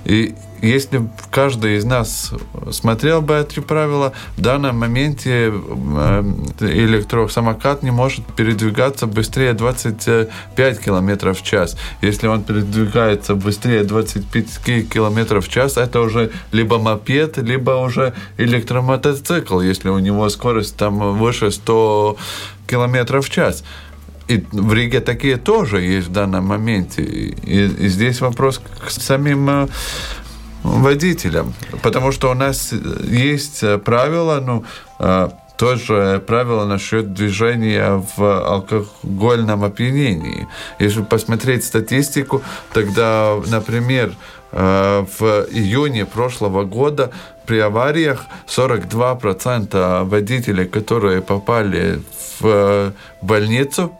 И 0.04 0.34
если 0.62 1.08
каждый 1.30 1.76
из 1.76 1.84
нас 1.84 2.32
смотрел 2.70 3.20
бы 3.22 3.34
эти 3.34 3.60
правила, 3.60 4.12
в 4.36 4.40
данном 4.40 4.78
моменте 4.78 5.52
э, 5.52 6.22
электросамокат 6.60 7.82
не 7.82 7.90
может 7.90 8.24
передвигаться 8.34 9.06
быстрее 9.06 9.52
25 9.52 10.80
км 10.80 11.34
в 11.34 11.42
час. 11.42 11.76
Если 12.02 12.26
он 12.26 12.42
передвигается 12.42 13.34
быстрее 13.34 13.84
25 13.84 14.88
км 14.88 15.40
в 15.40 15.48
час, 15.48 15.76
это 15.76 16.00
уже 16.00 16.30
либо 16.52 16.78
мопед, 16.78 17.38
либо 17.38 17.70
уже 17.72 18.14
электромотоцикл, 18.38 19.60
если 19.60 19.88
у 19.88 19.98
него 19.98 20.28
скорость 20.28 20.76
там 20.76 21.16
выше 21.16 21.50
100 21.50 22.16
км 22.66 23.20
в 23.20 23.30
час. 23.30 23.64
И 24.28 24.44
в 24.50 24.72
Риге 24.72 25.00
такие 25.00 25.36
тоже 25.36 25.80
есть 25.82 26.08
в 26.08 26.12
данном 26.12 26.46
моменте. 26.46 27.02
И, 27.02 27.30
и 27.44 27.88
здесь 27.88 28.20
вопрос 28.20 28.60
к 28.84 28.90
самим 28.90 29.48
э, 29.48 29.68
водителям. 30.66 31.54
Потому 31.82 32.12
что 32.12 32.30
у 32.30 32.34
нас 32.34 32.72
есть 33.04 33.62
правила, 33.84 34.40
ну, 34.44 34.64
а, 34.98 35.32
тоже 35.56 36.22
правило 36.26 36.66
насчет 36.66 37.14
движения 37.14 38.02
в 38.16 38.46
алкогольном 38.46 39.64
опьянении. 39.64 40.46
Если 40.78 41.02
посмотреть 41.02 41.64
статистику, 41.64 42.42
тогда, 42.72 43.36
например, 43.46 44.12
а, 44.52 45.06
в 45.18 45.46
июне 45.50 46.04
прошлого 46.04 46.64
года 46.64 47.10
при 47.46 47.58
авариях 47.58 48.26
42% 48.46 50.04
водителей, 50.04 50.66
которые 50.66 51.22
попали 51.22 52.02
в 52.40 52.92
больницу, 53.22 53.92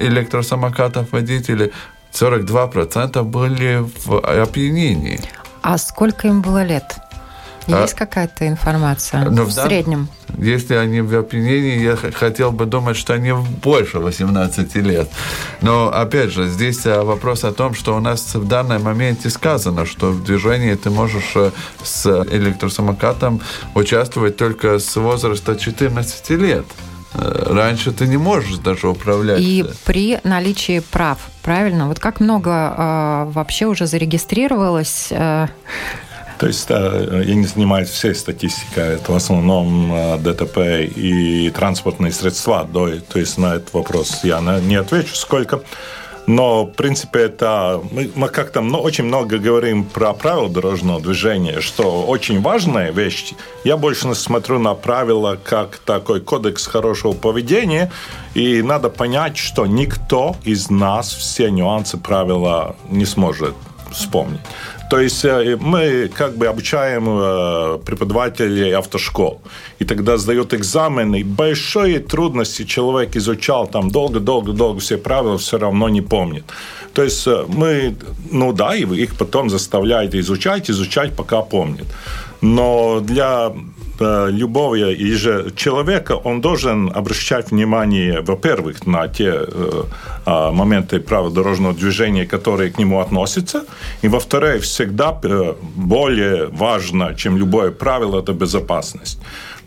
электросамокатов 0.00 1.12
водителей, 1.12 1.72
42% 2.12 3.22
были 3.24 3.84
в 4.04 4.18
опьянении. 4.20 5.20
А 5.64 5.78
сколько 5.78 6.28
им 6.28 6.42
было 6.42 6.62
лет? 6.62 6.96
А 7.66 7.80
Есть 7.80 7.94
а, 7.94 7.96
какая-то 7.96 8.46
информация 8.46 9.24
ну, 9.30 9.44
в, 9.44 9.48
в 9.48 9.52
среднем? 9.52 10.08
Если 10.36 10.74
они 10.74 11.00
в 11.00 11.18
опьянении, 11.18 11.82
я 11.82 11.96
хотел 11.96 12.52
бы 12.52 12.66
думать, 12.66 12.98
что 12.98 13.14
они 13.14 13.32
больше 13.32 13.98
18 13.98 14.74
лет. 14.74 15.08
Но, 15.62 15.88
опять 15.88 16.32
же, 16.32 16.48
здесь 16.48 16.84
а, 16.84 17.02
вопрос 17.02 17.44
о 17.44 17.52
том, 17.52 17.72
что 17.72 17.96
у 17.96 18.00
нас 18.00 18.34
в 18.34 18.46
данном 18.46 18.82
моменте 18.82 19.30
сказано, 19.30 19.86
что 19.86 20.10
в 20.10 20.22
движении 20.22 20.74
ты 20.74 20.90
можешь 20.90 21.32
э, 21.34 21.50
с 21.82 22.26
электросамокатом 22.30 23.40
участвовать 23.74 24.36
только 24.36 24.78
с 24.78 24.94
возраста 24.96 25.56
14 25.56 26.28
лет. 26.32 26.66
Э, 27.14 27.52
раньше 27.54 27.92
ты 27.92 28.06
не 28.06 28.16
можешь 28.16 28.58
даже 28.58 28.88
управлять. 28.88 29.40
И 29.40 29.64
при 29.84 30.20
наличии 30.24 30.80
прав, 30.80 31.18
правильно? 31.42 31.88
Вот 31.88 31.98
как 31.98 32.20
много 32.20 32.50
э, 32.50 33.24
вообще 33.32 33.66
уже 33.66 33.86
зарегистрировалось 33.86 35.08
э, 35.10 35.46
то 36.38 36.48
есть 36.48 36.68
я 36.68 37.34
не 37.34 37.46
занимаюсь 37.46 37.88
всей 37.88 38.14
статистикой, 38.14 38.96
это 38.96 39.12
в 39.12 39.16
основном 39.16 39.92
э, 39.94 40.18
ДТП 40.18 40.58
и 40.96 41.50
транспортные 41.50 42.12
средства. 42.12 42.68
То 42.72 42.88
есть 43.18 43.38
на 43.38 43.54
этот 43.54 43.72
вопрос 43.72 44.20
я 44.24 44.40
не 44.40 44.74
отвечу, 44.74 45.14
сколько. 45.14 45.62
Но, 46.26 46.64
в 46.64 46.72
принципе, 46.72 47.20
это 47.20 47.82
мы, 47.90 48.10
мы 48.14 48.28
как-то 48.28 48.60
ну, 48.60 48.78
очень 48.78 49.04
много 49.04 49.38
говорим 49.38 49.84
про 49.84 50.12
правила 50.14 50.48
дорожного 50.48 51.00
движения, 51.00 51.60
что 51.60 52.04
очень 52.04 52.40
важная 52.40 52.92
вещь. 52.92 53.34
Я 53.64 53.76
больше 53.76 54.14
смотрю 54.14 54.58
на 54.58 54.74
правила 54.74 55.38
как 55.42 55.78
такой 55.78 56.20
кодекс 56.20 56.66
хорошего 56.66 57.12
поведения, 57.12 57.92
и 58.34 58.62
надо 58.62 58.88
понять, 58.88 59.36
что 59.36 59.66
никто 59.66 60.36
из 60.44 60.70
нас 60.70 61.12
все 61.12 61.50
нюансы 61.50 61.98
правила 61.98 62.76
не 62.88 63.04
сможет 63.04 63.54
вспомнить. 63.92 64.40
То 64.93 64.99
есть 64.99 65.25
э, 65.25 65.57
мы 65.61 66.09
как 66.13 66.37
бы 66.37 66.47
обучаем 66.47 67.07
э, 67.07 67.79
преподавателей 67.85 68.75
автошкол. 68.75 69.41
И 69.79 69.85
тогда 69.85 70.17
сдают 70.17 70.53
экзамены, 70.53 71.19
и 71.19 71.23
большие 71.23 71.99
трудности 71.99 72.65
человек 72.65 73.15
изучал 73.15 73.67
там 73.67 73.89
долго-долго-долго 73.91 74.79
все 74.79 74.97
правила, 74.97 75.37
все 75.37 75.57
равно 75.57 75.89
не 75.89 76.01
помнит. 76.01 76.43
То 76.93 77.03
есть 77.03 77.27
э, 77.27 77.45
мы, 77.47 77.95
ну 78.31 78.53
да, 78.53 78.75
и 78.75 78.83
их 78.83 79.15
потом 79.17 79.49
заставляете 79.49 80.19
изучать, 80.19 80.71
изучать, 80.71 81.15
пока 81.15 81.41
помнит. 81.41 81.85
Но 82.41 82.99
для 83.01 83.51
любого 84.00 84.76
человека, 85.54 86.12
он 86.24 86.40
должен 86.40 86.90
обращать 86.94 87.50
внимание, 87.50 88.20
во-первых, 88.20 88.86
на 88.86 89.08
те 89.08 89.46
а, 90.26 90.50
моменты 90.50 91.00
правил 91.00 91.30
дорожного 91.30 91.74
движения, 91.74 92.26
которые 92.26 92.70
к 92.70 92.78
нему 92.78 93.00
относятся, 93.00 93.64
и, 94.02 94.08
во-вторых, 94.08 94.62
всегда 94.62 95.20
более 95.76 96.46
важно, 96.46 97.14
чем 97.14 97.36
любое 97.36 97.70
правило, 97.70 98.20
это 98.20 98.32
безопасность. 98.32 99.18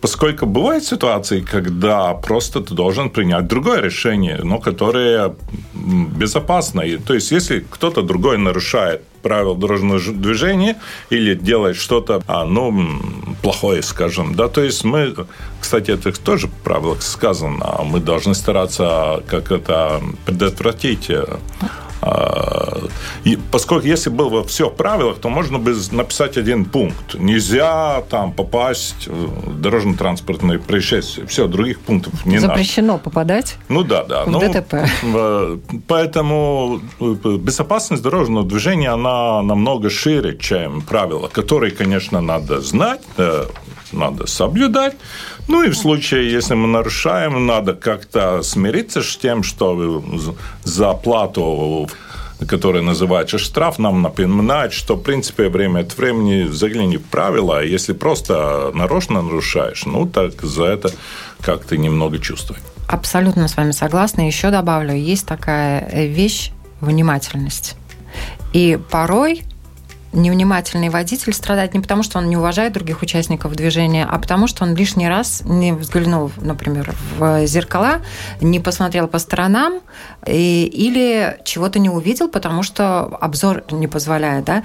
Поскольку 0.01 0.45
бывают 0.45 0.83
ситуации, 0.83 1.41
когда 1.41 2.13
просто 2.13 2.59
ты 2.59 2.75
должен 2.75 3.09
принять 3.09 3.47
другое 3.47 3.81
решение, 3.81 4.39
но 4.43 4.59
которое 4.59 5.33
безопасно. 5.73 6.81
И, 6.81 6.97
то 6.97 7.13
есть, 7.13 7.31
если 7.31 7.65
кто-то 7.69 8.01
другой 8.01 8.37
нарушает 8.37 9.01
правила 9.27 9.55
дорожного 9.55 9.99
движения 9.99 10.77
или 11.09 11.35
делает 11.35 11.75
что-то, 11.75 12.21
а, 12.27 12.45
ну, 12.45 13.01
плохое, 13.41 13.83
скажем, 13.83 14.35
да, 14.35 14.47
то 14.47 14.61
есть 14.63 14.85
мы, 14.85 15.13
кстати, 15.59 15.91
это 15.91 16.13
тоже 16.13 16.47
в 16.47 17.01
сказано, 17.01 17.59
а 17.61 17.83
мы 17.83 17.99
должны 17.99 18.33
стараться 18.35 19.21
как 19.27 19.51
это 19.51 20.01
предотвратить 20.25 21.09
э, 21.09 21.25
а, 21.61 21.67
и 23.23 23.37
поскольку 23.51 23.85
если 23.85 24.09
было 24.09 24.43
все 24.43 24.69
в 24.69 24.75
правилах, 24.75 25.17
то 25.19 25.29
можно 25.29 25.59
бы 25.59 25.75
написать 25.91 26.37
один 26.37 26.65
пункт. 26.65 27.15
Нельзя 27.15 28.03
там 28.09 28.31
попасть 28.31 29.07
в 29.07 29.59
дорожно-транспортное 29.59 30.59
происшествие. 30.59 31.27
Все, 31.27 31.47
других 31.47 31.79
пунктов 31.79 32.25
не 32.25 32.37
Запрещено 32.37 32.93
надо. 32.93 33.03
попадать 33.03 33.57
ну, 33.67 33.83
да, 33.83 34.03
да. 34.03 34.23
в 34.25 34.29
ну, 34.29 34.39
ДТП. 34.39 34.75
Поэтому 35.87 36.81
э, 36.99 37.37
безопасность 37.37 38.03
дорожного 38.03 38.45
движения, 38.45 38.89
она 38.89 39.41
намного 39.41 39.89
шире, 39.89 40.37
чем 40.37 40.81
правила, 40.81 41.27
которые, 41.27 41.71
конечно, 41.71 42.21
надо 42.21 42.61
знать, 42.61 43.01
э, 43.17 43.45
надо 43.91 44.27
соблюдать. 44.27 44.95
Ну 45.47 45.63
и 45.63 45.69
в 45.69 45.77
случае, 45.77 46.31
если 46.31 46.55
мы 46.55 46.67
нарушаем, 46.67 47.45
надо 47.45 47.73
как-то 47.73 48.43
смириться 48.43 49.01
с 49.01 49.17
тем, 49.17 49.43
что 49.43 50.03
за 50.63 50.93
плату 50.93 51.89
который 52.45 52.81
называется 52.81 53.37
штраф, 53.39 53.79
нам 53.79 54.01
напоминает, 54.01 54.73
что, 54.73 54.95
в 54.95 55.01
принципе, 55.01 55.49
время 55.49 55.79
от 55.79 55.97
времени 55.97 56.47
загляни 56.47 56.97
в 56.97 57.03
правила, 57.03 57.59
а 57.59 57.63
если 57.63 57.93
просто 57.93 58.71
нарочно 58.73 59.21
нарушаешь, 59.21 59.85
ну, 59.85 60.05
так 60.05 60.41
за 60.43 60.65
это 60.65 60.91
как 61.41 61.65
то 61.65 61.77
немного 61.77 62.19
чувствуй. 62.19 62.57
Абсолютно 62.87 63.47
с 63.47 63.57
вами 63.57 63.71
согласна. 63.71 64.27
Еще 64.27 64.51
добавлю, 64.51 64.93
есть 64.93 65.25
такая 65.25 66.07
вещь– 66.07 66.51
внимательность. 66.79 67.75
И 68.53 68.79
порой 68.91 69.41
невнимательный 70.17 70.89
водитель 70.89 71.33
страдает 71.33 71.73
не 71.73 71.79
потому, 71.79 72.03
что 72.03 72.17
он 72.17 72.29
не 72.29 72.37
уважает 72.37 72.73
других 72.73 73.01
участников 73.01 73.55
движения, 73.55 74.05
а 74.05 74.17
потому, 74.19 74.47
что 74.47 74.63
он 74.63 74.75
лишний 74.75 75.07
раз 75.07 75.43
не 75.45 75.71
взглянул, 75.73 76.31
например, 76.37 76.93
в 77.17 77.45
зеркала, 77.45 78.01
не 78.41 78.59
посмотрел 78.59 79.07
по 79.07 79.19
сторонам 79.19 79.79
и, 80.25 80.65
или 80.65 81.39
чего-то 81.45 81.79
не 81.79 81.89
увидел, 81.89 82.27
потому 82.27 82.63
что 82.63 83.03
обзор 83.21 83.63
не 83.71 83.87
позволяет. 83.87 84.45
Да? 84.45 84.63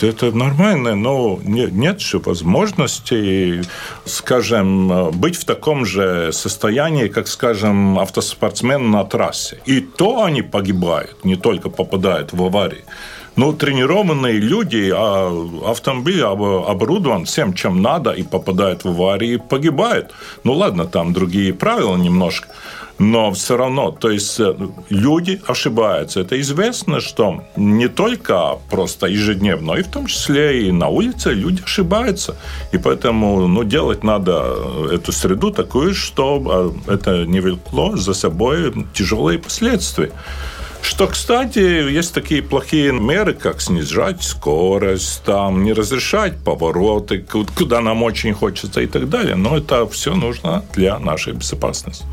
Это 0.00 0.32
нормально, 0.32 0.94
но 0.94 1.38
нет 1.44 2.00
же 2.00 2.18
возможности, 2.18 3.62
скажем, 4.06 5.10
быть 5.10 5.36
в 5.36 5.44
таком 5.44 5.84
же 5.84 6.32
состоянии, 6.32 7.08
как, 7.08 7.28
скажем, 7.28 7.98
автоспортсмен 7.98 8.90
на 8.90 9.04
трассе. 9.04 9.58
И 9.66 9.80
то 9.80 10.24
они 10.24 10.42
погибают, 10.42 11.24
не 11.24 11.36
только 11.36 11.68
попадают 11.68 12.32
в 12.32 12.42
аварии. 12.42 12.84
Ну, 13.36 13.52
тренированные 13.52 14.38
люди, 14.38 14.92
а 14.94 15.30
автомобиль 15.64 16.22
оборудован 16.22 17.24
всем, 17.24 17.54
чем 17.54 17.80
надо, 17.80 18.10
и 18.10 18.22
попадает 18.22 18.84
в 18.84 18.88
аварии, 18.88 19.36
погибает. 19.36 20.10
Ну, 20.44 20.52
ладно, 20.52 20.84
там 20.84 21.12
другие 21.12 21.54
правила 21.54 21.96
немножко. 21.96 22.48
Но 22.98 23.32
все 23.32 23.56
равно, 23.56 23.90
то 23.90 24.10
есть 24.10 24.38
э, 24.38 24.54
люди 24.90 25.40
ошибаются. 25.46 26.20
Это 26.20 26.40
известно, 26.40 27.00
что 27.00 27.42
не 27.56 27.88
только 27.88 28.58
просто 28.70 29.06
ежедневно, 29.06 29.66
но 29.66 29.78
и 29.78 29.82
в 29.82 29.88
том 29.88 30.06
числе 30.06 30.68
и 30.68 30.72
на 30.72 30.88
улице 30.88 31.32
люди 31.32 31.62
ошибаются. 31.64 32.36
И 32.70 32.78
поэтому 32.78 33.48
ну, 33.48 33.64
делать 33.64 34.04
надо 34.04 34.56
эту 34.92 35.10
среду 35.10 35.50
такую, 35.50 35.94
чтобы 35.94 36.74
это 36.86 37.26
не 37.26 37.40
влекло 37.40 37.96
за 37.96 38.14
собой 38.14 38.72
тяжелые 38.94 39.38
последствия. 39.38 40.12
Что, 40.82 41.06
кстати, 41.06 41.58
есть 41.58 42.12
такие 42.12 42.42
плохие 42.42 42.92
меры, 42.92 43.34
как 43.34 43.60
снижать 43.60 44.22
скорость, 44.22 45.22
там, 45.24 45.62
не 45.62 45.72
разрешать 45.72 46.36
повороты, 46.44 47.24
куда 47.56 47.80
нам 47.80 48.02
очень 48.02 48.34
хочется 48.34 48.80
и 48.80 48.86
так 48.86 49.08
далее. 49.08 49.36
Но 49.36 49.56
это 49.56 49.86
все 49.86 50.14
нужно 50.14 50.64
для 50.74 50.98
нашей 50.98 51.34
безопасности. 51.34 52.04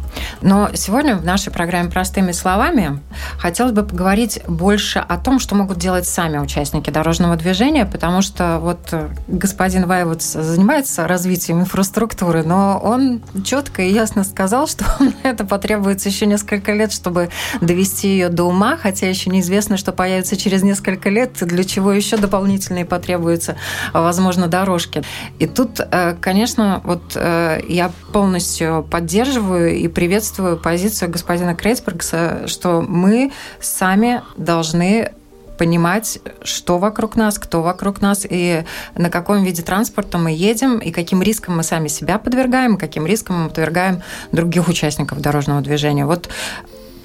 Но 0.42 0.70
сегодня 0.74 1.16
в 1.16 1.26
нашей 1.26 1.52
программе 1.52 1.90
«Простыми 1.90 2.32
словами» 2.32 3.00
хотелось 3.38 3.74
бы 3.74 3.84
поговорить 3.84 4.42
больше 4.48 5.00
о 5.00 5.18
том, 5.18 5.40
что 5.40 5.56
могут 5.56 5.78
делать 5.78 6.08
сами 6.08 6.38
участники 6.38 6.90
дорожного 6.90 7.36
движения, 7.36 7.86
потому 7.86 8.22
что 8.22 8.60
вот 8.60 8.80
э, 8.92 9.10
господин 9.28 9.86
Ваевод 9.86 10.22
занимается 10.22 11.08
развитием 11.08 11.62
инфраструктуры, 11.62 12.44
но 12.44 12.80
он 12.80 13.22
четко 13.44 13.82
и 13.82 13.92
ясно 13.92 14.24
сказал, 14.24 14.68
что 14.68 14.86
это 15.24 15.46
потребуется 15.46 16.10
еще 16.10 16.26
несколько 16.26 16.74
лет, 16.74 16.92
чтобы 16.92 17.30
довести 17.62 18.10
ее 18.10 18.30
до 18.30 18.44
ума, 18.46 18.59
хотя 18.82 19.08
еще 19.08 19.30
неизвестно, 19.30 19.78
что 19.78 19.92
появится 19.92 20.38
через 20.38 20.64
несколько 20.64 21.10
лет, 21.10 21.34
для 21.42 21.64
чего 21.64 21.92
еще 21.92 22.18
дополнительные 22.18 22.86
потребуются, 22.86 23.56
возможно, 23.94 24.48
дорожки. 24.48 25.04
И 25.40 25.48
тут, 25.48 25.80
э, 25.80 26.16
конечно, 26.20 26.82
вот 26.84 27.14
э, 27.16 27.62
я 27.68 27.92
полностью 28.12 28.86
поддерживаю 28.90 29.76
и 29.76 29.88
приветствую 29.88 30.58
позицию 30.58 31.12
господина 31.12 31.56
Крейсбергса, 31.56 32.48
что 32.48 32.82
мы 32.82 33.32
сами 33.60 34.22
должны 34.38 35.12
понимать, 35.60 36.20
что 36.42 36.78
вокруг 36.78 37.18
нас, 37.18 37.38
кто 37.38 37.62
вокруг 37.62 38.02
нас 38.02 38.26
и 38.28 38.64
на 38.96 39.10
каком 39.10 39.44
виде 39.44 39.62
транспорта 39.62 40.18
мы 40.18 40.32
едем, 40.32 40.78
и 40.78 40.90
каким 40.92 41.22
риском 41.22 41.58
мы 41.58 41.64
сами 41.64 41.90
себя 41.90 42.18
подвергаем, 42.18 42.76
и 42.76 42.80
каким 42.80 43.06
риском 43.06 43.44
мы 43.44 43.50
подвергаем 43.50 44.02
других 44.32 44.70
участников 44.70 45.20
дорожного 45.20 45.60
движения. 45.60 46.06
Вот 46.06 46.30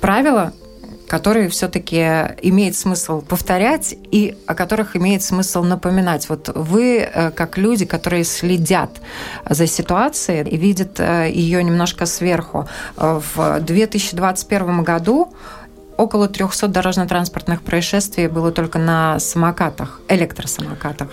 правила 0.00 0.52
которые 1.08 1.48
все-таки 1.48 1.98
имеет 2.42 2.76
смысл 2.76 3.20
повторять 3.20 3.94
и 4.12 4.36
о 4.46 4.54
которых 4.54 4.96
имеет 4.96 5.22
смысл 5.22 5.62
напоминать. 5.62 6.28
Вот 6.28 6.50
вы, 6.54 6.98
э, 6.98 7.30
как 7.30 7.58
люди, 7.58 7.84
которые 7.84 8.24
следят 8.24 8.90
за 9.48 9.66
ситуацией 9.66 10.48
и 10.48 10.56
видят 10.56 11.00
э, 11.00 11.30
ее 11.30 11.62
немножко 11.62 12.06
сверху, 12.06 12.68
э, 12.96 13.20
в 13.34 13.60
2021 13.60 14.82
году 14.82 15.32
около 15.96 16.28
300 16.28 16.68
дорожно-транспортных 16.68 17.62
происшествий 17.62 18.28
было 18.28 18.52
только 18.52 18.78
на 18.78 19.18
самокатах, 19.18 20.00
электросамокатах. 20.08 21.08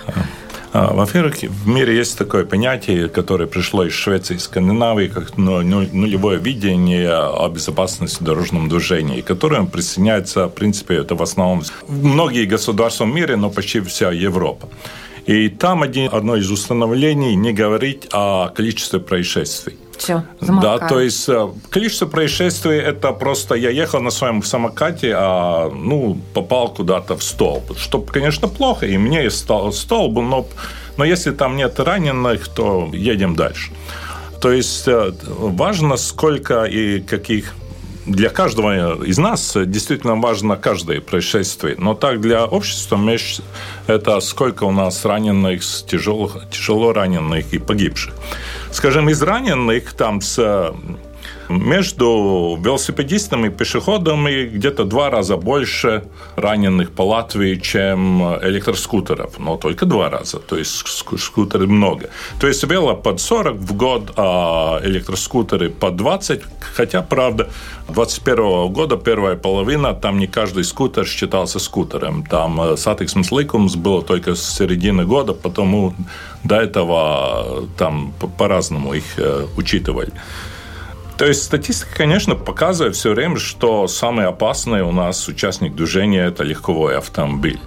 А, 0.74 0.94
во-первых, 0.94 1.36
в 1.41 1.67
мире 1.67 1.98
есть 1.98 2.17
такое 2.17 2.46
понятие, 2.46 3.10
которое 3.10 3.46
пришло 3.46 3.84
из 3.84 3.94
Швеции 3.94 4.36
и 4.36 4.39
Скандинавии, 4.39 5.08
как 5.08 5.38
ну, 5.38 5.62
ну, 5.62 5.86
нулевое 5.91 6.39
видение 6.39 7.12
о 7.12 7.50
безопасности 7.50 8.24
дорожного 8.24 8.70
движения, 8.70 9.22
которое 9.22 9.63
присоединяется, 9.63 10.48
в 10.48 10.52
принципе, 10.52 10.96
это 10.96 11.15
в 11.15 11.22
основном 11.22 11.63
многие 11.88 12.46
государства 12.46 13.04
в 13.04 13.10
мире, 13.10 13.36
но 13.36 13.50
почти 13.50 13.82
вся 13.82 14.12
Европа. 14.12 14.70
И 15.26 15.50
там 15.50 15.84
один, 15.84 16.10
одно 16.12 16.38
из 16.38 16.50
установлений 16.50 17.36
не 17.36 17.54
говорить 17.54 18.08
о 18.12 18.50
количестве 18.50 19.00
происшествий 19.00 19.78
все, 20.02 20.24
замолкаю. 20.40 20.80
Да, 20.80 20.88
то 20.88 21.00
есть 21.00 21.30
э, 21.30 21.50
количество 21.70 22.08
происшествий 22.08 22.80
это 22.80 23.12
просто 23.12 23.56
я 23.56 23.70
ехал 23.70 24.02
на 24.02 24.12
своем 24.12 24.44
самокате, 24.44 25.14
а 25.16 25.70
ну 25.70 26.18
попал 26.34 26.70
куда-то 26.70 27.16
в 27.16 27.24
столб, 27.24 27.78
что, 27.78 28.02
конечно, 28.02 28.48
плохо, 28.48 28.86
и 28.86 28.98
мне 28.98 29.30
стал 29.30 29.72
столб, 29.72 30.16
но 30.22 30.48
но 30.98 31.06
если 31.06 31.32
там 31.32 31.56
нет 31.56 31.80
раненых, 31.80 32.48
то 32.48 32.90
едем 32.94 33.36
дальше. 33.36 33.72
То 34.42 34.52
есть 34.52 34.88
э, 34.88 35.14
важно, 35.26 35.98
сколько 35.98 36.66
и 36.66 37.00
каких 37.00 37.54
для 38.06 38.30
каждого 38.30 39.04
из 39.04 39.18
нас 39.18 39.56
действительно 39.66 40.16
важно 40.16 40.58
каждое 40.58 41.02
происшествие. 41.02 41.76
Но 41.78 41.94
так 41.94 42.20
для 42.20 42.46
общества 42.46 43.00
это 43.88 44.20
сколько 44.20 44.64
у 44.64 44.72
нас 44.72 45.06
раненых, 45.06 45.62
тяжело, 45.88 46.32
тяжело 46.52 46.94
раненых 46.94 47.54
и 47.54 47.60
погибших. 47.60 48.14
Скажем, 48.72 49.10
из 49.10 49.22
раненых 49.22 49.94
там 49.94 50.22
с 50.22 50.74
между 51.52 52.58
велосипедистами 52.64 53.48
и 53.48 53.50
пешеходами 53.50 54.46
где-то 54.46 54.86
два 54.86 55.10
раза 55.10 55.38
больше 55.38 56.04
раненых 56.36 56.92
по 56.92 57.04
Латвии, 57.04 57.56
чем 57.56 58.22
электроскутеров. 58.42 59.40
Но 59.40 59.58
только 59.58 59.86
два 59.86 60.10
раза. 60.10 60.40
То 60.40 60.58
есть 60.58 60.88
скутеры 61.18 61.68
много. 61.68 62.10
То 62.40 62.48
есть 62.48 62.64
вело 62.64 62.96
под 62.96 63.20
40 63.20 63.56
в 63.56 63.74
год, 63.74 64.14
а 64.16 64.80
электроскутеры 64.84 65.70
под 65.70 65.96
20. 65.96 66.42
Хотя, 66.76 67.02
правда, 67.02 67.50
21 67.90 68.72
года 68.72 68.98
первая 68.98 69.36
половина, 69.36 69.94
там 69.94 70.20
не 70.20 70.28
каждый 70.28 70.64
скутер 70.64 71.06
считался 71.06 71.60
скутером. 71.60 72.24
Там 72.26 72.62
э, 72.62 72.78
сатексмс 72.78 73.32
ликумс 73.32 73.76
было 73.76 74.02
только 74.02 74.36
с 74.36 74.58
середины 74.58 75.06
года, 75.06 75.34
потому 75.34 75.94
до 76.44 76.56
этого 76.56 77.68
там 77.78 78.14
по-разному 78.38 78.94
их 78.94 79.04
э, 79.18 79.48
учитывали. 79.58 80.12
То 81.22 81.28
есть 81.28 81.44
статистика, 81.44 81.98
конечно, 81.98 82.34
показывает 82.34 82.96
все 82.96 83.12
время, 83.12 83.38
что 83.38 83.88
самый 83.88 84.26
опасный 84.26 84.82
у 84.82 84.92
нас 84.92 85.28
участник 85.28 85.76
движения– 85.76 86.26
это 86.26 86.44
легковой 86.44 86.98
автомобиль. 86.98 87.60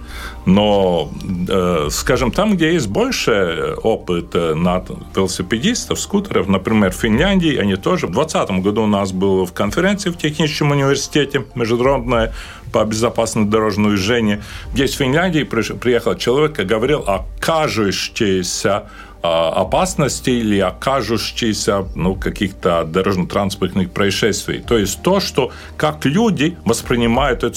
Но, 0.45 1.09
э, 1.47 1.87
скажем, 1.89 2.33
там, 2.33 2.57
где 2.57 2.73
есть 2.73 2.89
больше 2.89 3.75
опыта 3.81 4.55
на 4.55 4.83
велосипедистов, 5.15 6.01
скутеров, 6.01 6.49
например, 6.49 6.91
в 6.91 6.95
Финляндии, 6.95 7.55
они 7.55 7.77
тоже. 7.77 8.07
В 8.07 8.11
2020 8.11 8.61
году 8.61 8.83
у 8.83 8.87
нас 8.87 9.13
была 9.13 9.45
в 9.45 9.53
конференции 9.53 10.09
в 10.09 10.17
техническом 10.17 10.71
университете 10.71 11.45
международная 11.55 12.33
по 12.73 12.83
безопасному 12.83 13.49
дорожному 13.49 13.91
движению. 13.91 14.43
Здесь 14.73 14.95
в 14.95 14.97
Финляндии 14.97 15.43
приехал 15.43 16.15
человек 16.15 16.59
и 16.59 16.65
говорил 16.65 17.05
о 17.07 17.25
кажущейся 17.39 18.89
а, 19.25 19.49
опасности 19.61 20.29
или 20.29 20.59
окажущейся 20.59 21.85
ну, 21.95 22.15
каких-то 22.15 22.83
дорожно-транспортных 22.83 23.89
происшествий. 23.91 24.59
То 24.59 24.77
есть 24.77 25.01
то, 25.01 25.19
что 25.19 25.51
как 25.77 26.05
люди 26.05 26.55
воспринимают 26.65 27.43
эту 27.43 27.55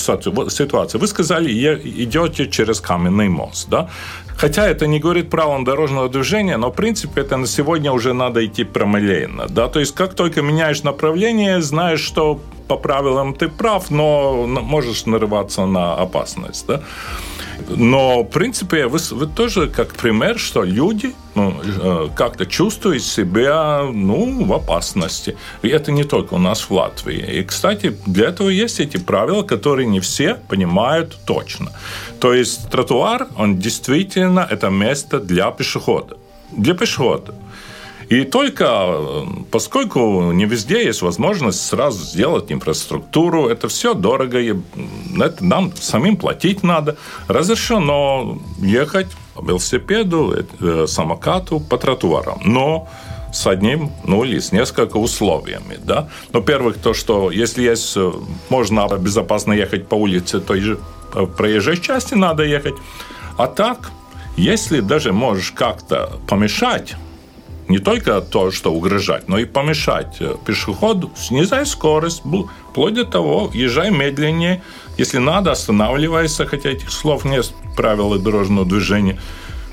ситуацию. 0.50 1.00
Вы 1.00 1.07
сказали, 1.07 1.52
идете 2.04 2.46
через 2.46 2.81
каменный 2.81 3.28
мост. 3.28 3.68
Да? 3.68 3.88
Хотя 4.37 4.66
это 4.66 4.87
не 4.87 4.98
говорит 4.98 5.31
правилам 5.31 5.64
дорожного 5.64 6.09
движения, 6.09 6.57
но 6.57 6.70
в 6.70 6.74
принципе 6.74 7.20
это 7.20 7.37
на 7.37 7.46
сегодня 7.46 7.92
уже 7.92 8.14
надо 8.14 8.40
идти 8.46 8.64
промылейно. 8.64 9.46
Да? 9.48 9.68
То 9.68 9.81
есть 9.81 9.94
как 9.94 10.14
только 10.14 10.42
меняешь 10.42 10.85
направление, 10.85 11.61
знаешь, 11.61 12.00
что 12.00 12.40
по 12.68 12.76
правилам 12.76 13.35
ты 13.35 13.48
прав, 13.48 13.90
но 13.90 14.46
можешь 14.46 15.07
нарываться 15.07 15.66
на 15.66 15.94
опасность. 15.94 16.66
Да? 16.66 16.81
Но, 17.68 18.22
в 18.22 18.31
принципе, 18.31 18.87
вы, 18.87 18.98
вы 19.11 19.26
тоже 19.26 19.68
как 19.68 19.94
пример, 19.94 20.38
что 20.38 20.62
люди 20.62 21.14
ну, 21.35 21.54
э, 21.62 22.09
как-то 22.14 22.46
чувствуют 22.46 23.02
себя 23.02 23.83
ну, 23.92 24.44
в 24.44 24.52
опасности. 24.52 25.37
И 25.62 25.68
это 25.68 25.92
не 25.92 26.04
только 26.04 26.35
у 26.35 26.38
нас 26.38 26.61
в 26.62 26.70
Латвии. 26.70 27.38
И, 27.38 27.44
кстати, 27.44 27.96
для 28.07 28.28
этого 28.28 28.48
есть 28.48 28.81
эти 28.81 28.96
правила, 28.96 29.42
которые 29.42 29.87
не 29.87 30.00
все 30.00 30.35
понимают 30.35 31.18
точно. 31.24 31.70
То 32.20 32.33
есть 32.35 32.70
тротуар, 32.70 33.28
он 33.37 33.59
действительно 33.59 34.46
это 34.50 34.70
место 34.70 35.20
для 35.20 35.50
пешехода. 35.50 36.16
Для 36.52 36.74
пешехода. 36.74 37.35
И 38.09 38.25
только 38.25 39.27
поскольку 39.51 40.33
не 40.33 40.47
везде 40.47 40.85
есть 40.85 41.03
возможность 41.03 41.61
сразу 41.61 42.03
сделать 42.05 42.51
инфраструктуру, 42.51 43.49
это 43.49 43.68
все 43.68 43.94
дорого, 43.94 44.38
это 44.38 45.44
нам 45.44 45.73
самим 45.77 46.16
платить 46.16 46.62
надо. 46.62 46.97
Разрешено 47.29 48.38
ехать 48.59 49.09
велосипеду, 49.40 50.35
э, 50.61 50.87
самокату, 50.87 51.61
по 51.61 51.77
тротуарам. 51.77 52.40
Но 52.44 52.88
с 53.33 53.47
одним, 53.47 53.92
ну 54.05 54.25
или 54.25 54.38
с 54.38 54.53
несколько 54.53 54.97
условиями. 54.97 55.79
Да? 55.85 56.09
Но, 56.33 56.40
первых, 56.40 56.79
то, 56.79 56.94
что 56.94 57.31
если 57.31 57.62
есть, 57.62 57.97
э, 57.97 58.12
можно 58.49 58.88
безопасно 58.99 59.53
ехать 59.53 59.87
по 59.87 59.97
улице, 59.97 60.40
то 60.40 60.55
и 60.55 60.77
в 61.12 61.27
проезжей 61.27 61.77
части 61.77 62.14
надо 62.14 62.42
ехать. 62.42 62.75
А 63.37 63.47
так, 63.47 63.90
если 64.37 64.81
даже 64.81 65.12
можешь 65.12 65.53
как-то 65.53 66.18
помешать 66.27 66.97
не 67.68 67.78
только 67.78 68.20
то, 68.20 68.50
что 68.50 68.72
угрожать, 68.72 69.28
но 69.28 69.38
и 69.38 69.44
помешать 69.44 70.16
э, 70.20 70.35
пешеходу, 70.44 71.11
снижай 71.16 71.66
скорость, 71.66 72.22
вплоть 72.70 72.94
до 72.94 73.04
того, 73.04 73.50
езжай 73.52 73.90
медленнее, 73.90 74.62
если 74.96 75.18
надо, 75.18 75.52
останавливайся, 75.52 76.46
хотя 76.46 76.70
этих 76.70 76.90
слов 76.90 77.24
нет 77.24 77.52
правила 77.76 78.18
дорожного 78.18 78.66
движения. 78.66 79.18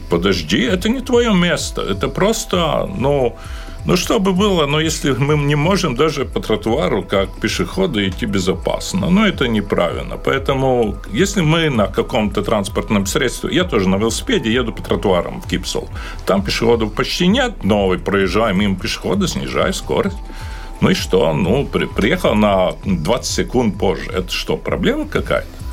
Подожди, 0.10 0.62
это 0.62 0.90
не 0.90 1.00
твое 1.00 1.34
место, 1.34 1.82
это 1.82 2.10
просто, 2.10 2.90
ну, 2.98 3.36
ну, 3.86 3.98
что 3.98 4.20
бы 4.20 4.34
было, 4.34 4.66
но 4.66 4.80
если 4.80 5.12
мы 5.12 5.38
не 5.38 5.56
можем 5.56 5.96
даже 5.96 6.26
по 6.26 6.40
тротуару, 6.40 7.04
как 7.04 7.30
пешеходы, 7.40 8.08
идти 8.08 8.26
безопасно, 8.26 9.10
ну, 9.10 9.26
это 9.26 9.48
неправильно. 9.48 10.18
Поэтому, 10.18 10.96
если 11.14 11.42
мы 11.42 11.70
на 11.70 11.86
каком-то 11.86 12.42
транспортном 12.42 13.06
средстве, 13.06 13.56
я 13.56 13.64
тоже 13.64 13.88
на 13.88 13.98
велосипеде 13.98 14.52
еду 14.52 14.74
по 14.74 14.82
тротуарам 14.82 15.40
в 15.42 15.48
Кипсол, 15.48 15.88
там 16.26 16.44
пешеходов 16.44 16.94
почти 16.94 17.28
нет, 17.28 17.64
но 17.64 17.96
проезжаем 18.00 18.60
мимо 18.60 18.76
пешехода, 18.76 19.28
снижай 19.28 19.72
скорость. 19.74 20.18
Ну 20.82 20.90
и 20.90 20.94
что? 20.94 21.34
Ну, 21.34 21.66
при, 21.66 21.86
приехал 21.86 22.36
на 22.36 22.74
20 22.86 23.26
секунд 23.26 23.78
позже. 23.78 24.10
Это 24.12 24.32
что, 24.32 24.58
проблема 24.58 25.08
какая-то? 25.08 25.65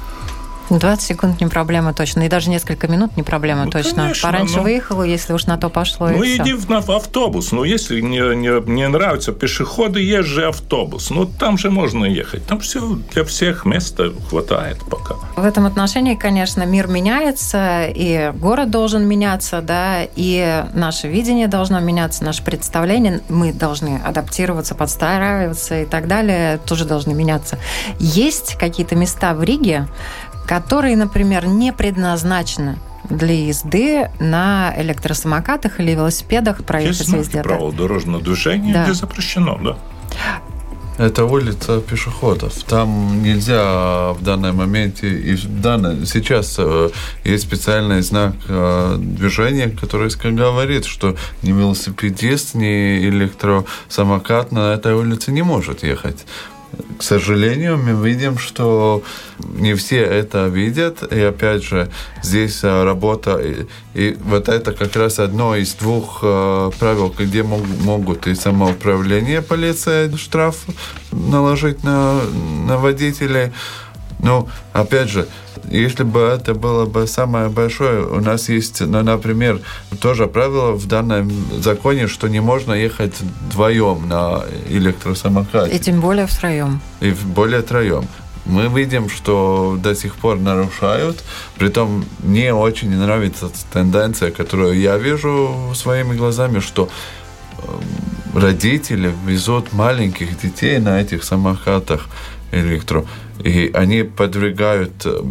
20 0.79 1.03
секунд 1.03 1.41
не 1.41 1.47
проблема 1.47 1.95
точно. 1.95 2.23
И 2.23 2.29
даже 2.29 2.51
несколько 2.51 2.89
минут 2.89 3.17
не 3.17 3.23
проблема 3.23 3.65
ну, 3.65 3.71
точно. 3.71 4.03
Конечно, 4.05 4.29
Пораньше 4.29 4.57
но... 4.57 4.63
выехал, 4.63 5.03
если 5.03 5.33
уж 5.33 5.47
на 5.47 5.59
то 5.59 5.69
пошло. 5.69 6.09
Ну, 6.09 6.25
иди 6.25 6.53
в, 6.53 6.67
в 6.67 6.91
автобус. 6.91 7.53
Ну, 7.53 7.65
если 7.65 8.01
не, 8.01 8.19
не, 8.37 8.71
не 8.71 8.89
нравятся 8.89 9.33
пешеходы, 9.33 10.01
езжи 10.01 10.45
автобус. 10.45 11.11
Ну, 11.11 11.27
там 11.27 11.59
же 11.59 11.71
можно 11.71 12.05
ехать. 12.05 12.47
Там 12.47 12.61
все 12.61 12.81
для 13.13 13.25
всех 13.25 13.65
места 13.65 14.13
хватает 14.29 14.79
пока. 14.91 15.17
В 15.37 15.45
этом 15.45 15.67
отношении, 15.67 16.15
конечно, 16.15 16.65
мир 16.65 16.87
меняется, 16.87 17.87
и 17.87 18.33
город 18.35 18.71
должен 18.71 19.07
меняться, 19.07 19.61
да, 19.63 20.03
и 20.17 20.65
наше 20.75 21.09
видение 21.09 21.49
должно 21.49 21.81
меняться, 21.81 22.25
наше 22.25 22.43
представление. 22.43 23.21
Мы 23.29 23.53
должны 23.53 24.01
адаптироваться, 24.05 24.75
подстраиваться 24.75 25.83
и 25.83 25.87
так 25.87 26.09
далее, 26.09 26.59
тоже 26.67 26.85
должны 26.85 27.15
меняться. 27.15 27.59
Есть 27.99 28.57
какие-то 28.59 28.95
места 28.95 29.35
в 29.35 29.43
Риге, 29.43 29.89
которые, 30.47 30.97
например, 30.97 31.47
не 31.47 31.73
предназначены 31.73 32.79
для 33.09 33.35
езды 33.35 34.11
на 34.21 34.75
электросамокатах 34.77 35.81
или 35.81 35.93
велосипедах 35.93 36.65
проехать 36.65 37.01
Есть 37.01 37.13
везде. 37.13 37.43
правила 37.43 37.73
дорожного 37.73 38.23
движения, 38.23 38.73
да. 38.73 38.85
где 38.85 38.95
запрещено, 38.95 39.59
да. 39.63 39.77
Это 40.99 41.25
улица 41.25 41.81
пешеходов. 41.81 42.63
Там 42.65 43.23
нельзя 43.23 44.13
в 44.13 44.23
данный 44.23 44.53
момент 44.53 45.03
и 45.03 45.35
в 45.35 45.61
данный, 45.61 46.07
сейчас 46.07 46.57
э, 46.59 46.91
есть 47.25 47.45
специальный 47.45 48.03
знак 48.03 48.35
э, 48.47 48.97
движения, 48.99 49.71
который 49.71 50.11
говорит, 50.31 50.85
что 50.85 51.17
ни 51.43 51.51
велосипедист, 51.53 52.55
ни 52.55 53.09
электросамокат 53.09 54.53
на 54.53 54.75
этой 54.75 54.95
улице 54.95 55.33
не 55.33 55.43
может 55.43 55.83
ехать 55.83 56.27
к 56.99 57.03
сожалению, 57.03 57.79
мы 57.79 58.09
видим, 58.09 58.39
что 58.39 59.03
не 59.39 59.75
все 59.75 60.03
это 60.03 60.47
видят. 60.47 61.03
И 61.13 61.21
опять 61.21 61.65
же, 61.65 61.91
здесь 62.23 62.63
э, 62.63 62.85
работа, 62.85 63.39
и, 63.39 63.67
и 63.95 64.17
вот 64.23 64.49
это 64.49 64.73
как 64.73 64.95
раз 64.97 65.19
одно 65.19 65.57
из 65.57 65.75
двух 65.75 66.21
э, 66.23 66.71
правил, 66.79 67.13
где 67.19 67.43
мог, 67.43 67.63
могут 67.81 68.27
и 68.27 68.35
самоуправление 68.35 69.43
полиция 69.43 70.17
штраф 70.17 70.65
наложить 71.11 71.83
на, 71.83 72.21
на 72.67 72.79
водителей. 72.79 73.53
Ну, 74.21 74.49
опять 74.73 75.09
же, 75.09 75.27
если 75.79 76.03
бы 76.03 76.21
это 76.21 76.55
было 76.55 76.85
бы 76.85 77.07
самое 77.07 77.49
большое, 77.49 78.05
у 78.05 78.21
нас 78.21 78.49
есть, 78.49 78.81
ну, 78.81 79.03
например, 79.03 79.61
тоже 80.01 80.27
правило 80.27 80.73
в 80.73 80.87
данном 80.87 81.31
законе, 81.61 82.09
что 82.09 82.29
не 82.29 82.41
можно 82.41 82.75
ехать 82.75 83.15
вдвоем 83.21 84.09
на 84.09 84.45
электросамокате. 84.69 85.75
И 85.75 85.79
тем 85.79 86.01
более 86.01 86.27
втроем. 86.27 86.81
И 87.01 87.11
более 87.11 87.63
втроем. 87.63 88.07
Мы 88.45 88.69
видим, 88.69 89.09
что 89.09 89.79
до 89.83 89.95
сих 89.95 90.17
пор 90.17 90.39
нарушают. 90.39 91.23
Притом 91.57 92.05
мне 92.19 92.53
очень 92.53 92.91
нравится 92.91 93.51
тенденция, 93.73 94.31
которую 94.31 94.79
я 94.79 94.99
вижу 94.99 95.73
своими 95.75 96.15
глазами, 96.15 96.61
что 96.61 96.89
эм, 97.59 98.41
родители 98.41 99.15
везут 99.27 99.73
маленьких 99.73 100.39
детей 100.41 100.79
на 100.79 101.01
этих 101.01 101.25
самокатах 101.25 102.09
электро. 102.51 103.07
И 103.39 103.71
они 103.75 104.03
подвергают 104.03 105.05
э, 105.05 105.23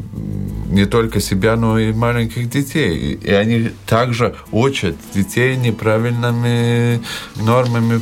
не 0.70 0.86
только 0.86 1.20
себя, 1.20 1.56
но 1.56 1.80
и 1.80 1.94
маленьких 1.94 2.50
детей. 2.50 3.14
И 3.14 3.32
они 3.32 3.72
также 3.86 4.36
учат 4.52 4.96
детей 5.14 5.56
неправильными 5.56 7.02
нормами 7.36 8.02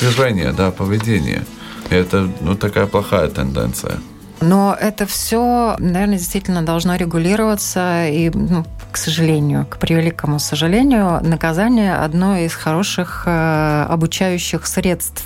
движения, 0.00 0.52
да, 0.52 0.70
поведения. 0.70 1.44
И 1.90 1.94
это 1.94 2.28
ну, 2.40 2.54
такая 2.54 2.86
плохая 2.86 3.28
тенденция. 3.28 3.98
Но 4.40 4.74
это 4.78 5.04
все, 5.06 5.76
наверное, 5.78 6.16
действительно 6.16 6.62
должно 6.62 6.96
регулироваться. 6.96 8.06
И, 8.08 8.30
ну, 8.30 8.64
к 8.90 8.96
сожалению, 8.96 9.66
к 9.66 9.76
превеликому 9.76 10.38
сожалению, 10.38 11.20
наказание 11.22 11.96
одно 11.96 12.38
из 12.38 12.54
хороших 12.54 13.24
э, 13.26 13.86
обучающих 13.88 14.66
средств. 14.66 15.24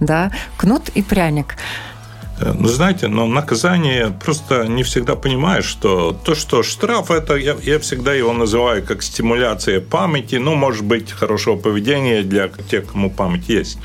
Да? 0.00 0.30
Кнут 0.56 0.88
и 0.94 1.02
пряник. 1.02 1.56
Э, 2.40 2.52
ну, 2.58 2.68
знаете, 2.68 3.08
но 3.08 3.26
наказание 3.26 4.12
просто 4.24 4.66
не 4.66 4.82
всегда 4.82 5.14
понимаешь, 5.14 5.64
что 5.64 6.12
то, 6.24 6.34
что 6.34 6.62
штраф, 6.62 7.10
это 7.10 7.34
я, 7.36 7.56
я 7.62 7.78
всегда 7.78 8.12
его 8.14 8.32
называю 8.32 8.84
как 8.84 9.02
стимуляция 9.02 9.80
памяти, 9.80 10.36
ну, 10.36 10.54
может 10.54 10.84
быть, 10.84 11.12
хорошего 11.12 11.56
поведения 11.56 12.22
для 12.22 12.48
тех, 12.48 12.86
кому 12.90 13.10
память 13.10 13.48
есть. 13.48 13.78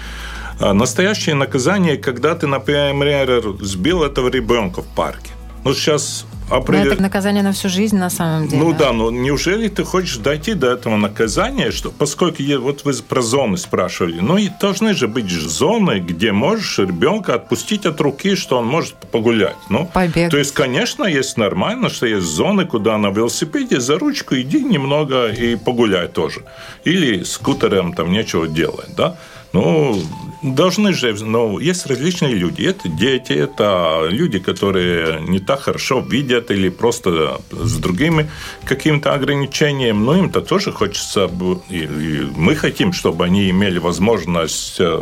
А 0.60 0.74
настоящее 0.74 1.36
наказание, 1.36 1.98
когда 1.98 2.36
ты, 2.36 2.48
например, 2.48 3.56
сбил 3.62 4.04
этого 4.04 4.30
ребенка 4.30 4.82
в 4.82 4.88
парке. 4.88 5.32
Ну, 5.64 5.74
сейчас 5.74 6.26
определ... 6.50 6.86
Но 6.86 6.92
это 6.94 7.02
наказание 7.02 7.44
на 7.44 7.52
всю 7.52 7.70
жизнь 7.70 7.98
на 7.98 8.10
самом 8.10 8.48
деле. 8.48 8.62
Ну 8.62 8.74
да, 8.74 8.92
но 8.94 9.12
неужели 9.12 9.68
ты 9.68 9.84
хочешь 9.84 10.18
дойти 10.18 10.54
до 10.54 10.72
этого 10.72 10.98
наказания, 10.98 11.72
что 11.72 11.92
поскольку 11.92 12.44
вот 12.60 12.86
вы 12.86 12.94
про 12.94 13.22
зоны 13.22 13.58
спрашивали, 13.58 14.20
ну 14.20 14.38
и 14.38 14.50
должны 14.62 14.94
же 14.94 15.08
быть 15.08 15.30
зоны, 15.30 16.00
где 16.00 16.32
можешь 16.32 16.80
ребенка 16.80 17.36
отпустить 17.36 17.86
от 17.86 18.00
руки, 18.02 18.36
что 18.36 18.58
он 18.58 18.68
может 18.68 18.96
погулять. 19.12 19.58
Ну, 19.70 19.90
Побег. 19.94 20.32
То 20.32 20.38
есть, 20.38 20.54
конечно, 20.54 21.06
есть 21.06 21.38
нормально, 21.38 21.90
что 21.90 22.06
есть 22.06 22.26
зоны, 22.26 22.66
куда 22.66 22.98
на 22.98 23.08
велосипеде 23.08 23.80
за 23.80 23.98
ручку 23.98 24.36
иди 24.36 24.64
немного 24.64 25.28
и 25.28 25.56
погуляй 25.56 26.08
тоже. 26.08 26.42
Или 26.84 27.24
скутером 27.24 27.94
там 27.94 28.12
нечего 28.12 28.48
делать, 28.48 28.96
да. 28.96 29.16
Ну, 29.54 30.02
должны 30.42 30.94
же, 30.94 31.14
ну, 31.26 31.60
есть 31.60 31.88
различные 31.88 32.34
люди. 32.34 32.64
Это 32.64 32.88
дети, 32.88 33.34
это 33.34 34.08
люди, 34.10 34.40
которые 34.40 35.22
не 35.22 35.40
так 35.40 35.62
хорошо 35.62 36.00
видят 36.00 36.52
или 36.52 36.70
просто 36.70 37.42
с 37.52 37.78
другими 37.78 38.30
какими-то 38.64 39.14
ограничениями. 39.14 39.98
Но 39.98 40.18
им-то 40.18 40.42
тоже 40.42 40.72
хочется, 40.72 41.30
и 41.70 42.28
мы 42.36 42.56
хотим, 42.56 42.94
чтобы 42.94 43.26
они 43.26 43.50
имели 43.50 43.80
возможность 43.80 44.80
э, 44.80 45.02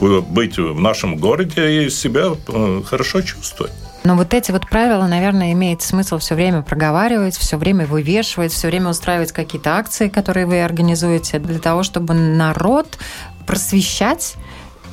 быть 0.00 0.58
в 0.58 0.80
нашем 0.80 1.16
городе 1.16 1.84
и 1.84 1.90
себя 1.90 2.36
э, 2.48 2.82
хорошо 2.84 3.22
чувствовать. 3.22 3.72
Но 4.04 4.14
вот 4.14 4.32
эти 4.32 4.52
вот 4.52 4.68
правила, 4.68 5.06
наверное, 5.06 5.52
имеет 5.52 5.82
смысл 5.82 6.18
все 6.18 6.34
время 6.34 6.62
проговаривать, 6.62 7.36
все 7.36 7.56
время 7.56 7.84
вывешивать, 7.84 8.52
все 8.52 8.68
время 8.68 8.90
устраивать 8.90 9.32
какие-то 9.32 9.76
акции, 9.76 10.08
которые 10.08 10.46
вы 10.46 10.62
организуете, 10.62 11.38
для 11.40 11.58
того, 11.58 11.82
чтобы 11.82 12.14
народ 12.14 12.98
просвещать 13.48 14.34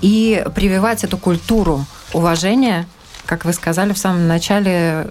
и 0.01 0.45
прививать 0.55 1.03
эту 1.03 1.17
культуру 1.17 1.85
уважения, 2.13 2.87
как 3.25 3.43
вы 3.43 3.51
сказали 3.51 3.91
в 3.91 3.97
самом 3.97 4.27
начале, 4.29 5.09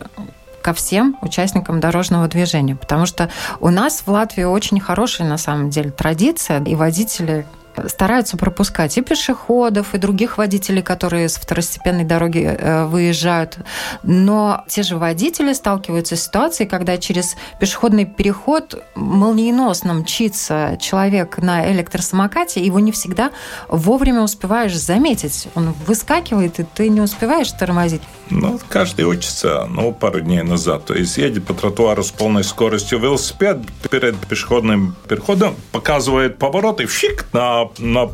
ко 0.63 0.73
всем 0.73 1.19
участникам 1.21 1.79
дорожного 1.79 2.27
движения. 2.27 2.75
Потому 2.75 3.05
что 3.05 3.29
у 3.61 3.69
нас 3.69 4.05
в 4.07 4.09
Латвии 4.11 4.45
очень 4.45 4.81
хорошая, 4.81 5.29
на 5.29 5.37
самом 5.37 5.69
деле, 5.69 5.91
традиция, 5.91 6.65
и 6.65 6.75
водители 6.75 7.45
стараются 7.89 8.37
пропускать 8.37 8.97
и 8.99 9.03
пешеходов, 9.03 9.95
и 9.95 9.99
других 9.99 10.39
водителей, 10.39 10.83
которые 10.83 11.29
с 11.29 11.37
второстепенной 11.37 12.05
дороги 12.05 12.45
э, 12.45 12.85
выезжают. 12.87 13.59
Но 14.03 14.65
те 14.69 14.83
же 14.83 14.97
водители 14.97 15.53
сталкиваются 15.53 16.17
с 16.17 16.25
ситуацией, 16.25 16.69
когда 16.69 16.99
через 16.99 17.37
пешеходный 17.61 18.05
переход 18.07 18.83
молниеносно 18.95 19.95
мчится 19.95 20.77
человек 20.81 21.39
на 21.39 21.71
электросамокате, 21.73 22.65
его 22.65 22.81
не 22.81 22.93
всегда 22.93 23.31
вовремя 23.69 24.23
успеваешь 24.23 24.77
заметить. 24.77 25.49
Он 25.55 25.75
выскакивает, 25.87 26.61
и 26.61 26.65
ты 26.65 26.89
не 26.89 27.01
успеваешь 27.01 27.51
тормозить. 27.53 28.03
Ну, 28.31 28.59
каждый 28.69 29.05
учится, 29.05 29.67
ну, 29.71 29.93
пару 29.93 30.21
дней 30.21 30.43
назад. 30.43 30.87
То 30.87 30.95
есть 30.95 31.17
едет 31.19 31.47
по 31.47 31.55
тротуару 31.55 32.03
с 32.03 32.11
полной 32.11 32.45
скоростью 32.45 32.99
велосипед 32.99 33.59
перед 33.91 34.17
пешеходным 34.27 34.97
переходом, 35.09 35.55
показывает 35.73 36.39
поворот 36.39 36.81
и 36.81 36.87
фиг 36.87 37.27
на 37.33 37.64
на, 37.79 38.11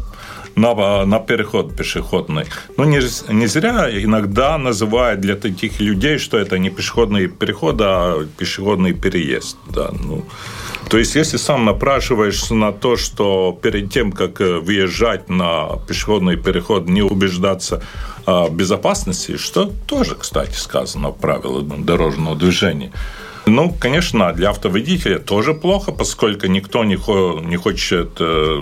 на, 0.57 1.05
на 1.05 1.19
переход 1.19 1.77
пешеходный. 1.77 2.45
Но 2.77 2.85
не, 2.85 3.01
не 3.33 3.47
зря 3.47 3.89
иногда 3.91 4.59
называют 4.59 5.21
для 5.21 5.37
таких 5.37 5.81
людей, 5.81 6.19
что 6.19 6.39
это 6.39 6.59
не 6.59 6.71
пешеходный 6.71 7.29
переход, 7.29 7.77
а 7.81 8.27
пешеходный 8.39 8.93
переезд. 8.93 9.57
Да, 9.69 9.91
ну. 9.93 10.25
То 10.89 10.99
есть, 10.99 11.15
если 11.15 11.39
сам 11.39 11.65
напрашиваешься 11.65 12.55
на 12.55 12.73
то, 12.73 12.97
что 12.97 13.59
перед 13.63 13.93
тем, 13.93 14.13
как 14.13 14.41
э, 14.41 14.59
въезжать 14.59 15.29
на 15.29 15.79
пешеходный 15.87 16.37
переход, 16.37 16.89
не 16.89 17.03
убеждаться 17.03 17.83
в 18.27 18.51
безопасности, 18.51 19.37
что 19.37 19.73
тоже, 19.87 20.15
кстати, 20.15 20.55
сказано 20.55 21.09
в 21.11 21.19
правилах 21.19 21.65
дорожного 21.85 22.37
движения, 22.37 22.93
ну, 23.47 23.75
конечно, 23.81 24.33
для 24.33 24.51
автоводителя 24.51 25.19
тоже 25.19 25.55
плохо, 25.55 25.93
поскольку 25.93 26.47
никто 26.47 26.85
не, 26.85 26.97
хо- 26.97 27.41
не 27.45 27.57
хочет 27.57 28.21
э, 28.21 28.61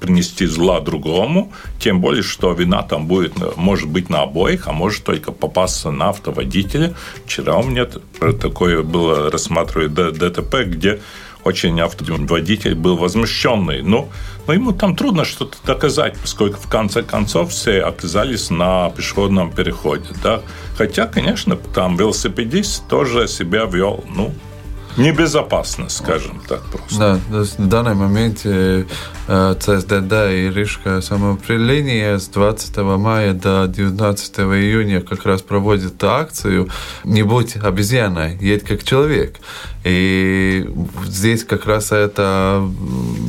принести 0.00 0.46
зла 0.46 0.80
другому, 0.80 1.52
тем 1.78 2.00
более, 2.00 2.22
что 2.22 2.52
вина 2.52 2.82
там 2.82 3.06
будет, 3.06 3.56
может 3.56 3.88
быть 3.88 4.10
на 4.10 4.22
обоих, 4.22 4.68
а 4.68 4.72
может 4.72 5.04
только 5.04 5.32
попасться 5.32 5.90
на 5.90 6.08
автоводителя. 6.08 6.94
Вчера 7.24 7.56
у 7.56 7.62
меня 7.62 7.86
такое 8.40 8.82
было 8.82 9.30
рассматривать 9.30 9.94
ДТП, 9.94 10.64
где 10.66 11.00
очень 11.44 11.80
автоводитель 11.80 12.74
был 12.74 12.96
возмущенный. 12.96 13.82
Ну, 13.82 14.10
но 14.50 14.54
ему 14.54 14.72
там 14.72 14.96
трудно 14.96 15.24
что-то 15.24 15.58
доказать, 15.64 16.18
поскольку 16.20 16.58
в 16.58 16.68
конце 16.68 17.04
концов 17.04 17.52
все 17.52 17.82
оказались 17.82 18.50
на 18.50 18.90
пешеходном 18.90 19.52
переходе. 19.52 20.08
Да? 20.24 20.40
Хотя, 20.76 21.06
конечно, 21.06 21.54
там 21.54 21.96
велосипедист 21.96 22.88
тоже 22.88 23.28
себя 23.28 23.66
вел, 23.66 24.02
ну, 24.08 24.34
небезопасно, 24.96 25.88
скажем 25.88 26.42
так 26.48 26.62
просто. 26.64 27.20
Да, 27.30 27.44
в 27.58 27.68
данный 27.68 27.94
момент 27.94 28.40
э, 28.42 28.86
ЦСДД 29.30 30.12
и 30.32 30.50
Рижское 30.52 31.00
самоуправление 31.00 32.18
с 32.18 32.26
20 32.26 32.76
мая 32.78 33.32
до 33.32 33.68
19 33.68 34.40
июня 34.40 35.00
как 35.02 35.24
раз 35.24 35.40
проводит 35.40 36.02
акцию 36.02 36.68
«Не 37.04 37.22
будь 37.22 37.54
обезьяной, 37.56 38.36
едь 38.40 38.64
как 38.64 38.82
человек». 38.82 39.36
И 39.84 40.68
здесь 41.06 41.44
как 41.44 41.64
раз 41.64 41.90
это, 41.90 42.62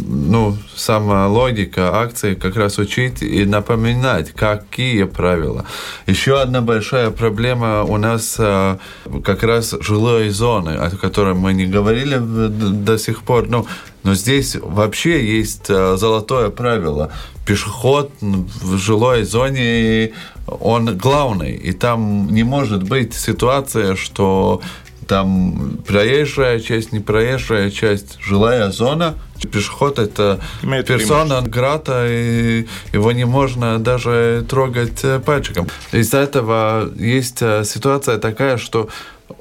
ну, 0.08 0.58
сама 0.76 1.28
логика 1.28 1.96
акции 2.02 2.34
как 2.34 2.58
раз 2.58 2.78
учить 2.78 3.22
и 3.22 3.46
напоминать, 3.46 4.32
какие 4.32 5.04
правила. 5.04 5.66
Еще 6.08 6.42
одна 6.42 6.62
большая 6.62 7.12
проблема 7.12 7.84
у 7.84 7.96
нас 7.98 8.36
а, 8.38 8.80
как 9.24 9.44
раз 9.44 9.74
жилые 9.80 10.32
зоны, 10.32 10.72
о 10.72 10.90
которой 10.90 11.36
мы 11.36 11.54
не 11.54 11.68
говорили 11.68 12.18
до 12.18 12.98
сих 12.98 13.24
пор. 13.24 13.48
Ну, 13.48 13.66
но 14.04 14.16
здесь 14.16 14.56
вообще 14.56 15.38
есть 15.38 15.70
а, 15.70 15.96
золотое 15.98 16.50
правило. 16.50 17.12
Пешеход 17.46 18.12
в 18.22 18.78
жилой 18.78 19.24
зоне, 19.24 20.14
он 20.48 20.98
главный. 20.98 21.54
И 21.54 21.72
там 21.72 22.28
не 22.32 22.44
может 22.44 22.84
быть 22.84 23.14
ситуация, 23.14 23.96
что 23.96 24.62
там 25.08 25.80
проезжая 25.86 26.60
часть, 26.60 26.94
не 26.94 27.00
проезжая 27.00 27.70
часть, 27.70 28.18
жилая 28.22 28.72
зона. 28.72 29.16
Пешеход– 29.52 30.00
это 30.00 30.40
Имеет 30.62 30.88
персона 30.88 31.42
грата, 31.42 32.06
и 32.08 32.68
его 32.94 33.12
не 33.12 33.26
можно 33.26 33.80
даже 33.80 34.46
трогать 34.48 35.04
э, 35.04 35.20
пальчиком. 35.20 35.68
Из-за 35.92 36.20
этого 36.20 36.92
есть 36.96 37.42
э, 37.42 37.64
ситуация 37.66 38.20
такая, 38.20 38.58
что 38.58 38.88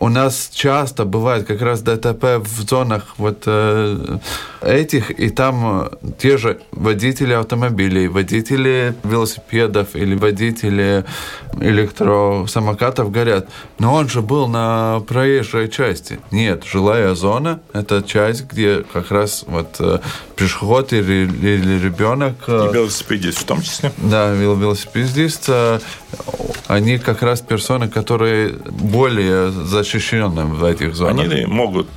у 0.01 0.09
нас 0.09 0.51
часто 0.53 1.05
бывает 1.05 1.47
как 1.47 1.61
раз 1.61 1.83
ДТП 1.83 2.39
в 2.39 2.69
зонах 2.69 3.15
вот 3.19 3.43
э, 3.45 4.19
этих, 4.63 5.11
и 5.11 5.29
там 5.29 5.83
э, 5.83 6.13
те 6.19 6.39
же 6.39 6.63
водители 6.73 7.35
автомобилей, 7.35 8.09
водители 8.09 8.95
велосипедов 9.05 9.95
или 9.95 10.15
водители 10.15 11.05
электросамокатов 11.61 13.13
горят. 13.13 13.49
Но 13.79 13.93
он 13.93 14.09
же 14.09 14.23
был 14.23 14.49
на 14.49 15.01
проезжей 15.07 15.69
части. 15.69 16.19
Нет, 16.31 16.65
жилая 16.65 17.15
зона– 17.15 17.61
это 17.75 18.03
часть, 18.03 18.47
где 18.47 18.83
как 18.91 19.11
раз 19.11 19.45
вот 19.47 19.77
э, 19.81 19.99
пешеход 20.35 20.95
или, 20.95 21.29
или 21.29 21.79
ребенок. 21.79 22.37
Э, 22.47 22.69
и 22.71 22.73
велосипедист 22.73 23.41
в 23.41 23.45
том 23.45 23.61
числе. 23.61 23.93
Да, 23.99 24.33
велосипедист. 24.33 25.45
Э, 25.49 25.79
они 26.69 26.99
как 26.99 27.23
раз 27.23 27.43
персоны, 27.43 27.89
которые 27.89 28.53
более 28.53 29.51
защищены 29.51 29.90
в 30.55 30.65
этих 30.65 30.95
зонах. 30.95 31.27
Они 31.27 31.47
могут 31.47 31.89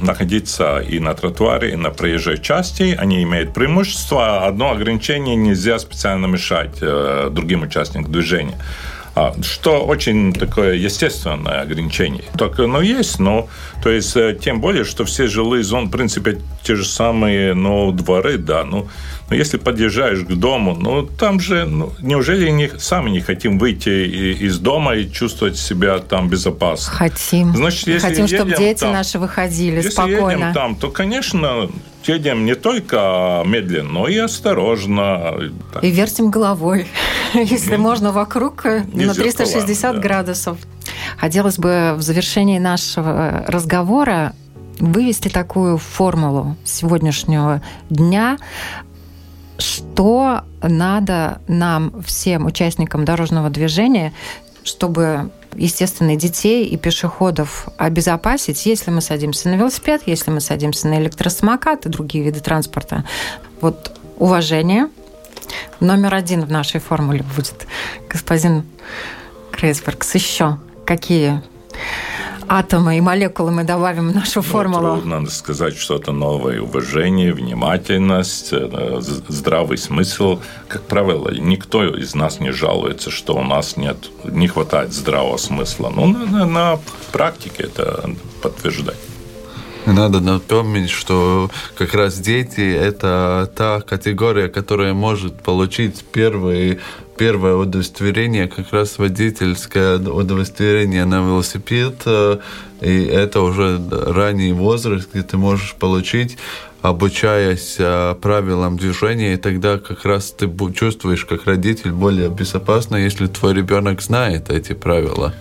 находиться 0.00 0.78
и 0.78 0.98
на 0.98 1.14
тротуаре, 1.14 1.72
и 1.72 1.76
на 1.76 1.90
проезжей 1.90 2.38
части. 2.40 2.96
Они 2.98 3.22
имеют 3.22 3.54
преимущество. 3.54 4.46
Одно 4.46 4.70
ограничение– 4.70 5.36
нельзя 5.36 5.78
специально 5.78 6.26
мешать 6.26 6.80
другим 6.80 7.62
участникам 7.62 8.12
движения. 8.12 8.58
А, 9.18 9.34
что 9.42 9.82
очень 9.82 10.34
такое 10.34 10.74
естественное 10.74 11.62
ограничение. 11.62 12.24
Так 12.36 12.60
оно 12.60 12.82
есть, 12.82 13.18
но 13.18 13.48
то 13.82 13.88
есть 13.88 14.14
э, 14.14 14.38
тем 14.38 14.60
более, 14.60 14.84
что 14.84 15.06
все 15.06 15.26
жилые 15.26 15.64
зоны, 15.64 15.86
в 15.86 15.90
принципе, 15.90 16.38
те 16.62 16.76
же 16.76 16.84
самые, 16.84 17.54
но 17.54 17.92
дворы, 17.92 18.36
да, 18.36 18.62
ну, 18.64 18.88
но 19.30 19.34
если 19.34 19.56
подъезжаешь 19.56 20.20
к 20.20 20.28
дому, 20.34 20.76
ну, 20.78 21.02
там 21.06 21.40
же, 21.40 21.64
ну, 21.64 21.94
неужели 22.00 22.50
не, 22.50 22.68
сами 22.78 23.08
не 23.08 23.20
хотим 23.20 23.58
выйти 23.58 23.88
из 23.88 24.58
дома 24.58 24.96
и 24.96 25.10
чувствовать 25.10 25.56
себя 25.56 25.98
там 25.98 26.28
безопасно? 26.28 26.92
Хотим. 26.92 27.56
Значит, 27.56 27.86
если 27.86 28.08
Хотим, 28.08 28.28
чтобы 28.28 28.54
дети 28.54 28.80
там, 28.80 28.92
наши 28.92 29.18
выходили 29.18 29.76
если 29.76 29.88
спокойно. 29.88 30.20
Если 30.20 30.40
едем 30.40 30.52
там, 30.52 30.76
то, 30.76 30.90
конечно, 30.90 31.70
едем 32.08 32.44
не 32.44 32.54
только 32.54 33.42
медленно, 33.44 33.90
но 33.90 34.08
и 34.08 34.16
осторожно. 34.16 35.34
И 35.82 35.90
вертим 35.90 36.30
головой, 36.30 36.86
если 37.34 37.76
можно, 37.76 38.12
вокруг 38.12 38.64
на 38.64 39.14
360 39.14 40.00
градусов. 40.00 40.58
Хотелось 41.18 41.58
бы 41.58 41.94
в 41.96 42.02
завершении 42.02 42.58
нашего 42.58 43.44
разговора 43.48 44.34
вывести 44.78 45.28
такую 45.28 45.78
формулу 45.78 46.56
сегодняшнего 46.64 47.62
дня, 47.88 48.38
что 49.58 50.42
надо 50.62 51.40
нам, 51.48 52.02
всем 52.02 52.46
участникам 52.46 53.04
дорожного 53.04 53.48
движения, 53.50 54.12
чтобы 54.64 55.30
естественно, 55.56 56.16
детей 56.16 56.66
и 56.66 56.76
пешеходов 56.76 57.68
обезопасить, 57.76 58.66
если 58.66 58.90
мы 58.90 59.00
садимся 59.00 59.48
на 59.48 59.54
велосипед, 59.54 60.02
если 60.06 60.30
мы 60.30 60.40
садимся 60.40 60.88
на 60.88 60.98
электросамокат 60.98 61.86
и 61.86 61.88
другие 61.88 62.24
виды 62.24 62.40
транспорта. 62.40 63.04
Вот 63.60 63.98
уважение. 64.16 64.88
Номер 65.80 66.14
один 66.14 66.44
в 66.44 66.50
нашей 66.50 66.80
формуле 66.80 67.24
будет 67.36 67.66
господин 68.08 68.64
Крейсбергс. 69.52 70.14
Еще 70.14 70.58
какие 70.84 71.42
атомы 72.48 72.98
и 72.98 73.00
молекулы 73.00 73.50
мы 73.50 73.64
добавим 73.64 74.10
в 74.10 74.14
нашу 74.14 74.36
ну, 74.36 74.42
формулу? 74.42 74.86
Ну, 74.86 75.00
трудно 75.00 75.30
сказать 75.30 75.76
что-то 75.76 76.12
новое. 76.12 76.60
Уважение, 76.60 77.32
внимательность, 77.32 78.48
э, 78.52 79.00
здравый 79.28 79.78
смысл. 79.78 80.40
Как 80.68 80.82
правило, 80.82 81.30
никто 81.30 81.84
из 81.84 82.14
нас 82.14 82.40
не 82.40 82.52
жалуется, 82.52 83.10
что 83.10 83.36
у 83.36 83.42
нас 83.42 83.76
нет, 83.76 83.96
не 84.24 84.48
хватает 84.48 84.92
здравого 84.92 85.36
смысла. 85.36 85.92
Ну, 85.94 86.06
на, 86.06 86.46
на 86.46 86.78
практике 87.12 87.64
это 87.64 88.10
подтверждать. 88.42 88.96
Надо 89.86 90.20
напомнить, 90.20 90.90
что 90.90 91.48
как 91.76 91.94
раз 91.94 92.18
дети– 92.18 92.60
это 92.76 93.50
та 93.54 93.80
категория, 93.80 94.48
которая 94.48 94.94
может 94.94 95.40
получить 95.40 96.04
первые 96.12 96.80
первое 97.16 97.54
удостоверение 97.54 98.46
как 98.46 98.72
раз 98.72 98.98
водительское 98.98 99.98
удостоверение 99.98 101.06
на 101.06 101.20
велосипед, 101.20 102.04
и 102.82 103.04
это 103.04 103.40
уже 103.40 103.80
ранний 103.90 104.52
возраст, 104.52 105.08
где 105.12 105.22
ты 105.22 105.38
можешь 105.38 105.74
получить 105.76 106.36
обучаясь 106.88 107.76
э, 107.78 108.14
правилам 108.20 108.76
движения, 108.76 109.34
и 109.34 109.36
тогда 109.36 109.78
как 109.78 110.04
раз 110.04 110.30
ты 110.30 110.48
чувствуешь 110.72 111.24
как 111.24 111.46
родитель 111.46 111.90
более 111.90 112.28
безопасно, 112.28 112.96
если 112.96 113.26
твой 113.26 113.54
ребенок 113.54 114.02
знает 114.02 114.50
эти 114.50 114.72
правила. 114.72 115.34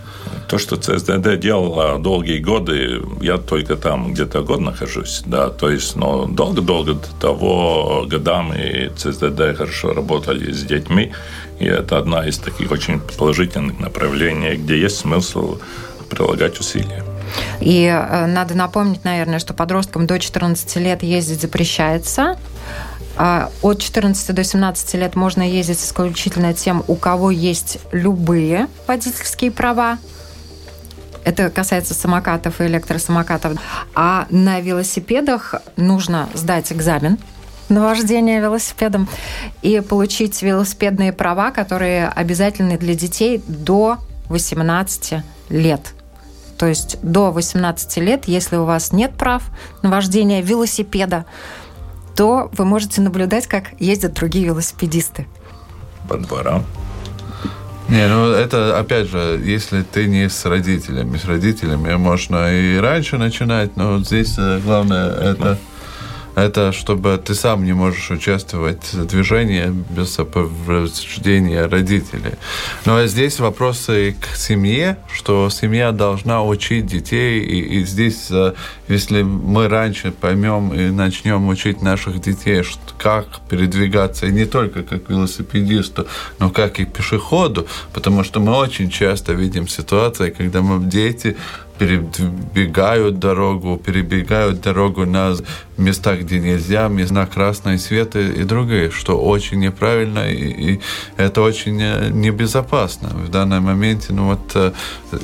То, 0.49 0.57
что 0.57 0.75
ЦСДД 0.75 1.39
делала 1.39 1.99
долгие 1.99 2.39
годы, 2.39 3.01
я 3.21 3.37
только 3.37 3.75
там 3.75 4.13
где-то 4.13 4.41
год 4.41 4.59
нахожусь, 4.59 5.21
да, 5.25 5.49
то 5.49 5.69
есть, 5.69 5.95
но 5.95 6.25
долго-долго 6.25 6.93
до 6.93 7.07
того 7.19 8.05
годами 8.07 8.91
ЦСДД 8.95 9.57
хорошо 9.57 9.93
работали 9.93 10.51
с 10.51 10.63
детьми, 10.63 11.11
и 11.59 11.65
это 11.65 11.97
одна 11.97 12.27
из 12.27 12.37
таких 12.37 12.71
очень 12.71 12.99
положительных 13.17 13.79
направлений, 13.79 14.55
где 14.55 14.79
есть 14.79 14.97
смысл 14.97 15.59
прилагать 16.09 16.59
усилия. 16.59 17.14
И 17.59 17.85
э, 17.85 18.25
надо 18.25 18.55
напомнить, 18.55 19.03
наверное, 19.03 19.39
что 19.39 19.53
подросткам 19.53 20.07
до 20.07 20.19
14 20.19 20.75
лет 20.77 21.03
ездить 21.03 21.41
запрещается. 21.41 22.37
А 23.17 23.49
от 23.61 23.81
14 23.81 24.35
до 24.35 24.43
17 24.43 24.93
лет 24.95 25.15
можно 25.15 25.41
ездить 25.41 25.79
исключительно 25.79 26.53
тем, 26.53 26.83
у 26.87 26.95
кого 26.95 27.31
есть 27.31 27.79
любые 27.91 28.67
водительские 28.87 29.51
права. 29.51 29.97
Это 31.23 31.49
касается 31.49 31.93
самокатов 31.93 32.61
и 32.61 32.65
электросамокатов. 32.65 33.53
А 33.95 34.27
на 34.29 34.59
велосипедах 34.59 35.55
нужно 35.75 36.29
сдать 36.33 36.71
экзамен 36.71 37.17
на 37.69 37.81
вождение 37.81 38.39
велосипедом 38.39 39.07
и 39.63 39.79
получить 39.79 40.41
велосипедные 40.43 41.11
права, 41.11 41.49
которые 41.49 42.07
обязательны 42.07 42.77
для 42.77 42.93
детей 42.93 43.41
до 43.47 43.97
18 44.29 45.23
лет. 45.49 45.94
То 46.57 46.67
есть 46.67 46.97
до 47.01 47.31
18 47.31 47.97
лет, 47.97 48.25
если 48.25 48.55
у 48.55 48.65
вас 48.65 48.91
нет 48.91 49.13
прав 49.13 49.43
на 49.81 49.89
вождение 49.89 50.41
велосипеда, 50.41 51.25
то 52.15 52.49
вы 52.53 52.65
можете 52.65 53.01
наблюдать, 53.01 53.47
как 53.47 53.79
ездят 53.79 54.13
другие 54.13 54.45
велосипедисты. 54.45 55.27
По 56.07 56.17
дворам. 56.17 56.63
Не, 57.89 58.07
ну 58.07 58.31
это 58.31 58.79
опять 58.79 59.09
же, 59.09 59.39
если 59.43 59.83
ты 59.83 60.07
не 60.07 60.27
с 60.27 60.45
родителями, 60.45 61.17
с 61.17 61.25
родителями 61.25 61.93
можно 61.95 62.51
и 62.51 62.77
раньше 62.77 63.17
начинать, 63.17 63.77
но 63.77 63.99
здесь 63.99 64.35
э, 64.39 64.59
главное 64.63 65.11
это 65.11 65.59
это 66.35 66.71
чтобы 66.71 67.21
ты 67.23 67.33
сам 67.33 67.65
не 67.65 67.73
можешь 67.73 68.11
участвовать 68.11 68.93
в 68.93 69.05
движении 69.05 69.73
без 69.89 70.13
сопровождения 70.13 71.67
родителей. 71.67 72.33
Но 72.85 72.93
ну, 72.93 73.03
а 73.03 73.07
здесь 73.07 73.39
вопросы 73.39 74.15
к 74.19 74.35
семье, 74.35 74.97
что 75.11 75.49
семья 75.49 75.91
должна 75.91 76.43
учить 76.43 76.85
детей, 76.85 77.39
и, 77.39 77.79
и 77.79 77.85
здесь, 77.85 78.27
э, 78.29 78.53
если 78.87 79.23
мы 79.23 79.67
раньше 79.69 80.11
поймем 80.11 80.73
и 80.73 80.91
начнем 80.91 81.47
учить 81.47 81.81
наших 81.81 82.19
детей, 82.21 82.63
как 82.97 83.39
передвигаться, 83.49 84.27
не 84.27 84.45
только 84.45 84.83
как 84.83 85.09
велосипедисту, 85.09 86.07
но 86.39 86.49
как 86.49 86.79
и 86.79 86.85
пешеходу, 86.85 87.67
потому 87.93 88.23
что 88.23 88.39
мы 88.39 88.53
очень 88.55 88.89
часто 88.89 89.33
видим 89.33 89.67
ситуации, 89.67 90.29
когда 90.29 90.61
мы 90.61 90.85
дети 90.85 91.37
перебегают 91.77 93.19
дорогу, 93.19 93.77
перебегают 93.83 94.61
дорогу 94.61 95.05
на 95.05 95.35
местах, 95.77 96.21
где 96.21 96.39
нельзя, 96.39 96.87
на 96.89 97.25
красный 97.25 97.77
свет 97.77 98.15
и, 98.15 98.41
и 98.41 98.43
другие, 98.43 98.91
что 98.91 99.19
очень 99.19 99.59
неправильно 99.59 100.29
и, 100.31 100.73
и 100.73 100.79
это 101.17 101.41
очень 101.41 101.77
небезопасно. 101.77 103.09
В 103.09 103.29
данном 103.29 103.63
моменте 103.63 104.13
ну 104.13 104.27
вот 104.27 104.51
э, 104.55 104.71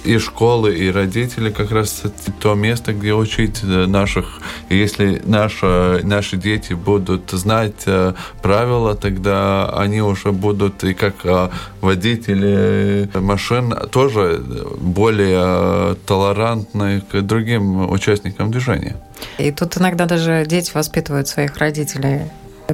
и 0.03 0.17
школы, 0.17 0.75
и 0.75 0.91
родители 0.91 1.51
как 1.51 1.71
раз 1.71 2.03
то 2.41 2.55
место, 2.55 2.93
где 2.93 3.13
учить 3.13 3.63
наших. 3.63 4.41
И 4.69 4.77
если 4.77 5.21
наши, 5.25 6.01
наши 6.03 6.35
дети 6.35 6.73
будут 6.73 7.31
знать 7.31 7.83
э, 7.85 8.13
правила, 8.41 8.95
тогда 8.95 9.69
они 9.69 10.01
уже 10.01 10.31
будут 10.33 10.83
и 10.83 10.93
как 10.93 11.15
э, 11.23 11.49
водители 11.79 13.09
машин 13.15 13.73
тоже 13.91 14.43
более 14.81 15.95
толерантны 16.05 16.40
толерантны 16.41 17.01
к 17.01 17.21
другим 17.21 17.89
участникам 17.89 18.51
движения. 18.51 18.95
И 19.37 19.51
тут 19.51 19.77
иногда 19.77 20.05
даже 20.05 20.45
дети 20.47 20.71
воспитывают 20.73 21.27
своих 21.27 21.57
родителей 21.57 22.21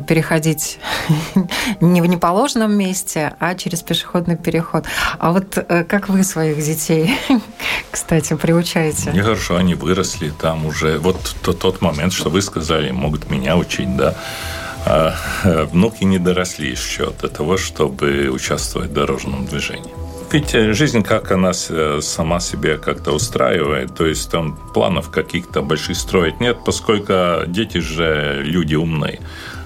переходить 0.08 0.78
не 1.82 2.02
в 2.02 2.06
неположенном 2.06 2.72
месте, 2.72 3.34
а 3.40 3.56
через 3.56 3.82
пешеходный 3.82 4.38
переход. 4.38 4.86
А 5.18 5.32
вот 5.32 5.58
э, 5.58 5.84
как 5.86 6.08
вы 6.08 6.24
своих 6.24 6.64
детей, 6.64 7.18
кстати, 7.92 8.36
приучаете? 8.36 9.12
Нехорошо, 9.12 9.56
они 9.56 9.74
выросли 9.74 10.30
там 10.30 10.68
уже. 10.68 11.00
Вот 11.00 11.36
тот, 11.42 11.60
тот 11.60 11.82
момент, 11.82 12.14
что 12.14 12.30
вы 12.30 12.44
сказали, 12.44 12.92
могут 12.92 13.32
меня 13.32 13.58
учить, 13.58 13.98
да. 13.98 14.14
А 14.86 15.16
э, 15.44 15.64
внуки 15.64 16.04
не 16.04 16.20
доросли 16.20 16.70
еще 16.70 17.12
до 17.20 17.28
того, 17.28 17.58
чтобы 17.58 18.30
участвовать 18.30 18.92
в 18.92 18.94
дорожном 18.94 19.48
движении. 19.48 20.07
Ведь 20.32 20.54
э, 20.54 20.74
жизнь, 20.74 21.04
как 21.04 21.32
она 21.32 21.52
э, 21.70 22.00
сама 22.02 22.40
себе 22.40 22.78
как-то 22.78 23.14
устраивает, 23.14 23.96
то 23.96 24.06
есть 24.06 24.30
там 24.30 24.58
планов 24.74 25.10
каких-то 25.10 25.62
больших 25.62 25.96
строить 25.96 26.42
нет, 26.42 26.58
поскольку 26.66 27.46
дети 27.48 27.78
же 27.78 28.42
люди 28.44 28.76
умные. 28.76 29.20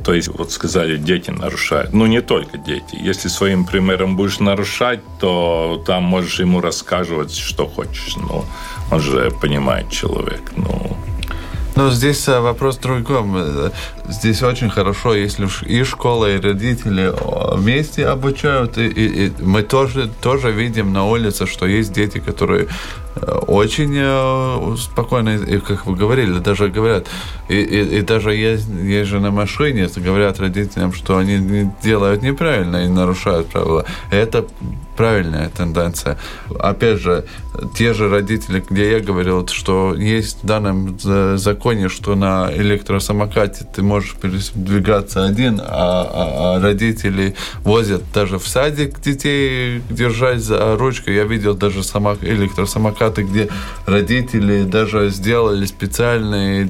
То 0.04 0.13
есть, 0.13 0.30
вот 0.30 0.52
сказали, 0.52 0.97
дети 0.97 1.30
нарушают. 1.32 1.93
Ну, 1.93 2.08
не 2.08 2.21
только 2.21 2.58
дети. 2.58 2.95
Если 2.95 3.28
своим 3.28 3.65
примером 3.65 4.15
будешь 4.15 4.39
нарушать, 4.39 5.00
то 5.19 5.84
там 5.86 6.04
можешь 6.04 6.39
ему 6.39 6.60
рассказывать, 6.60 7.36
что 7.36 7.67
хочешь. 7.67 8.15
Ну, 8.17 8.43
он 8.91 9.00
же 9.00 9.32
понимает 9.41 9.89
человек. 9.91 10.41
Ну, 10.56 10.97
но 11.75 11.89
здесь 11.89 12.27
э, 12.27 12.39
вопрос 12.39 12.77
в 12.77 12.81
другом. 12.81 13.36
Э, 13.38 13.71
здесь 14.07 14.43
очень 14.43 14.69
хорошо, 14.69 15.15
если 15.15 15.47
и 15.65 15.84
школа, 15.84 16.29
и 16.29 16.39
родители 16.39 17.13
вместе 17.55 18.07
обучают. 18.07 18.77
И, 18.77 18.88
и, 18.88 19.27
и 19.27 19.31
мы 19.41 19.63
тоже, 19.63 20.10
тоже 20.21 20.51
видим 20.51 20.93
на 20.93 21.05
улице, 21.05 21.45
что 21.45 21.65
есть 21.65 21.93
дети, 21.93 22.19
которые 22.19 22.67
очень 23.47 23.93
э, 23.95 24.76
спокойно, 24.78 25.36
и, 25.36 25.60
как 25.60 25.86
вы 25.86 25.95
говорили, 25.95 26.39
даже 26.39 26.69
говорят, 26.69 27.08
и, 27.50 27.56
и, 27.56 27.97
и 27.97 28.02
даже 28.02 28.34
есть, 28.34 28.67
есть 28.69 29.10
же 29.10 29.19
на 29.19 29.32
машине, 29.32 29.89
говорят 29.95 30.39
родителям, 30.39 30.93
что 30.93 31.17
они 31.17 31.69
делают 31.84 32.21
неправильно 32.21 32.86
и 32.86 32.88
нарушают 32.88 33.47
правила. 33.47 33.86
Это 34.12 34.45
правильная 34.95 35.50
тенденция. 35.50 36.17
Опять 36.60 37.00
же, 37.00 37.26
те 37.76 37.93
же 37.93 38.10
родители, 38.10 38.63
где 38.69 38.91
я 38.91 39.00
говорил, 39.00 39.47
что 39.47 39.95
есть 39.95 40.43
в 40.43 40.45
данном 40.45 40.97
законе, 41.38 41.89
что 41.89 42.15
на 42.15 42.52
электросамокате 42.54 43.65
ты 43.74 43.82
можешь 43.82 44.15
передвигаться 44.15 45.26
один, 45.26 45.60
а, 45.60 45.65
а, 45.65 46.56
а 46.56 46.62
родители 46.62 47.36
возят 47.63 48.04
даже 48.13 48.38
в 48.38 48.47
садик 48.47 49.02
детей 49.02 49.82
держать 49.89 50.41
за 50.41 50.78
ручку. 50.78 51.10
Я 51.10 51.24
видел 51.24 51.56
даже 51.56 51.84
самок, 51.84 52.19
электросамокаты, 53.01 53.23
где 53.23 53.49
родители 53.85 54.63
даже 54.63 55.09
сделали 55.09 55.65
специальные 55.65 56.69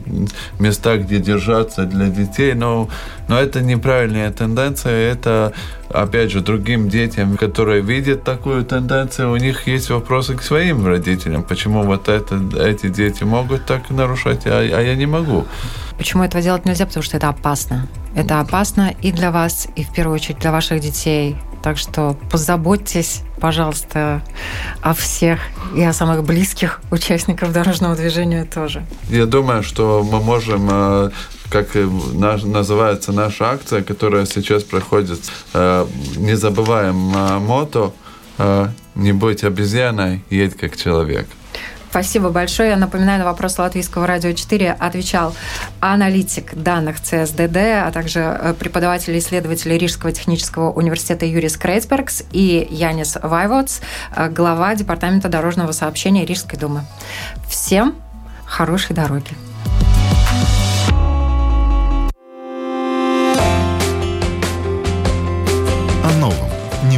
места, 0.59 0.97
где 0.97 1.19
держаться 1.19 1.85
для 1.85 2.07
детей, 2.07 2.53
но, 2.53 2.89
но 3.27 3.39
это 3.39 3.61
неправильная 3.61 4.31
тенденция, 4.31 5.11
это 5.11 5.53
опять 5.89 6.31
же, 6.31 6.41
другим 6.41 6.89
детям, 6.89 7.37
которые 7.37 7.81
видят 7.81 8.23
такую 8.23 8.63
тенденцию, 8.63 9.31
у 9.31 9.37
них 9.37 9.67
есть 9.67 9.89
вопросы 9.89 10.35
к 10.35 10.41
своим 10.41 10.85
родителям. 10.85 11.43
Почему 11.43 11.83
вот 11.83 12.07
это, 12.07 12.41
эти 12.59 12.87
дети 12.87 13.23
могут 13.23 13.65
так 13.65 13.89
нарушать, 13.89 14.45
а, 14.45 14.59
а 14.59 14.81
я 14.81 14.95
не 14.95 15.05
могу? 15.05 15.45
Почему 15.97 16.23
этого 16.23 16.41
делать 16.41 16.65
нельзя? 16.65 16.85
Потому 16.85 17.03
что 17.03 17.17
это 17.17 17.29
опасно. 17.29 17.87
Это 18.15 18.39
опасно 18.39 18.93
и 19.01 19.11
для 19.11 19.31
вас, 19.31 19.67
и 19.75 19.83
в 19.83 19.93
первую 19.93 20.15
очередь 20.15 20.39
для 20.39 20.51
ваших 20.51 20.79
детей. 20.79 21.35
Так 21.61 21.77
что 21.77 22.17
позаботьтесь, 22.31 23.21
пожалуйста, 23.41 24.21
о 24.81 24.93
всех 24.93 25.39
и 25.75 25.83
о 25.83 25.91
самых 25.91 26.23
близких 26.23 26.79
участников 26.91 27.51
дорожного 27.51 27.95
движения 27.95 28.45
тоже. 28.45 28.85
Я 29.09 29.25
думаю, 29.25 29.63
что 29.63 30.07
мы 30.09 30.21
можем 30.21 30.69
э, 30.71 31.09
как 31.49 31.75
называется 31.75 33.11
наша 33.11 33.51
акция, 33.51 33.81
которая 33.81 34.25
сейчас 34.25 34.63
проходит. 34.63 35.19
Э, 35.53 35.85
не 36.15 36.35
забываем 36.35 36.95
мото 36.95 37.91
э, 38.37 38.67
«Не 38.95 39.13
будь 39.13 39.43
обезьяной, 39.43 40.23
едь 40.29 40.55
как 40.55 40.77
человек». 40.77 41.27
Спасибо 41.91 42.29
большое. 42.29 42.69
Я 42.69 42.77
напоминаю, 42.77 43.19
на 43.19 43.25
вопрос 43.25 43.59
Латвийского 43.59 44.07
радио 44.07 44.31
4 44.31 44.71
отвечал 44.71 45.35
аналитик 45.81 46.55
данных 46.55 47.01
ЦСДД, 47.01 47.57
а 47.57 47.91
также 47.93 48.19
э, 48.21 48.53
преподаватель 48.57 49.13
и 49.13 49.19
исследователь 49.19 49.77
Рижского 49.77 50.13
технического 50.13 50.71
университета 50.71 51.25
Юрис 51.25 51.57
Крейцбергс 51.57 52.23
и 52.31 52.65
Янис 52.71 53.17
Вайводс, 53.21 53.81
глава 54.29 54.73
Департамента 54.75 55.27
дорожного 55.27 55.73
сообщения 55.73 56.25
Рижской 56.25 56.57
думы. 56.57 56.85
Всем 57.49 57.95
хорошей 58.45 58.95
дороги. 58.95 59.35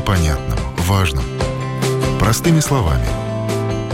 непонятным, 0.03 0.59
важным. 0.79 1.23
Простыми 2.19 2.59
словами. 2.59 3.22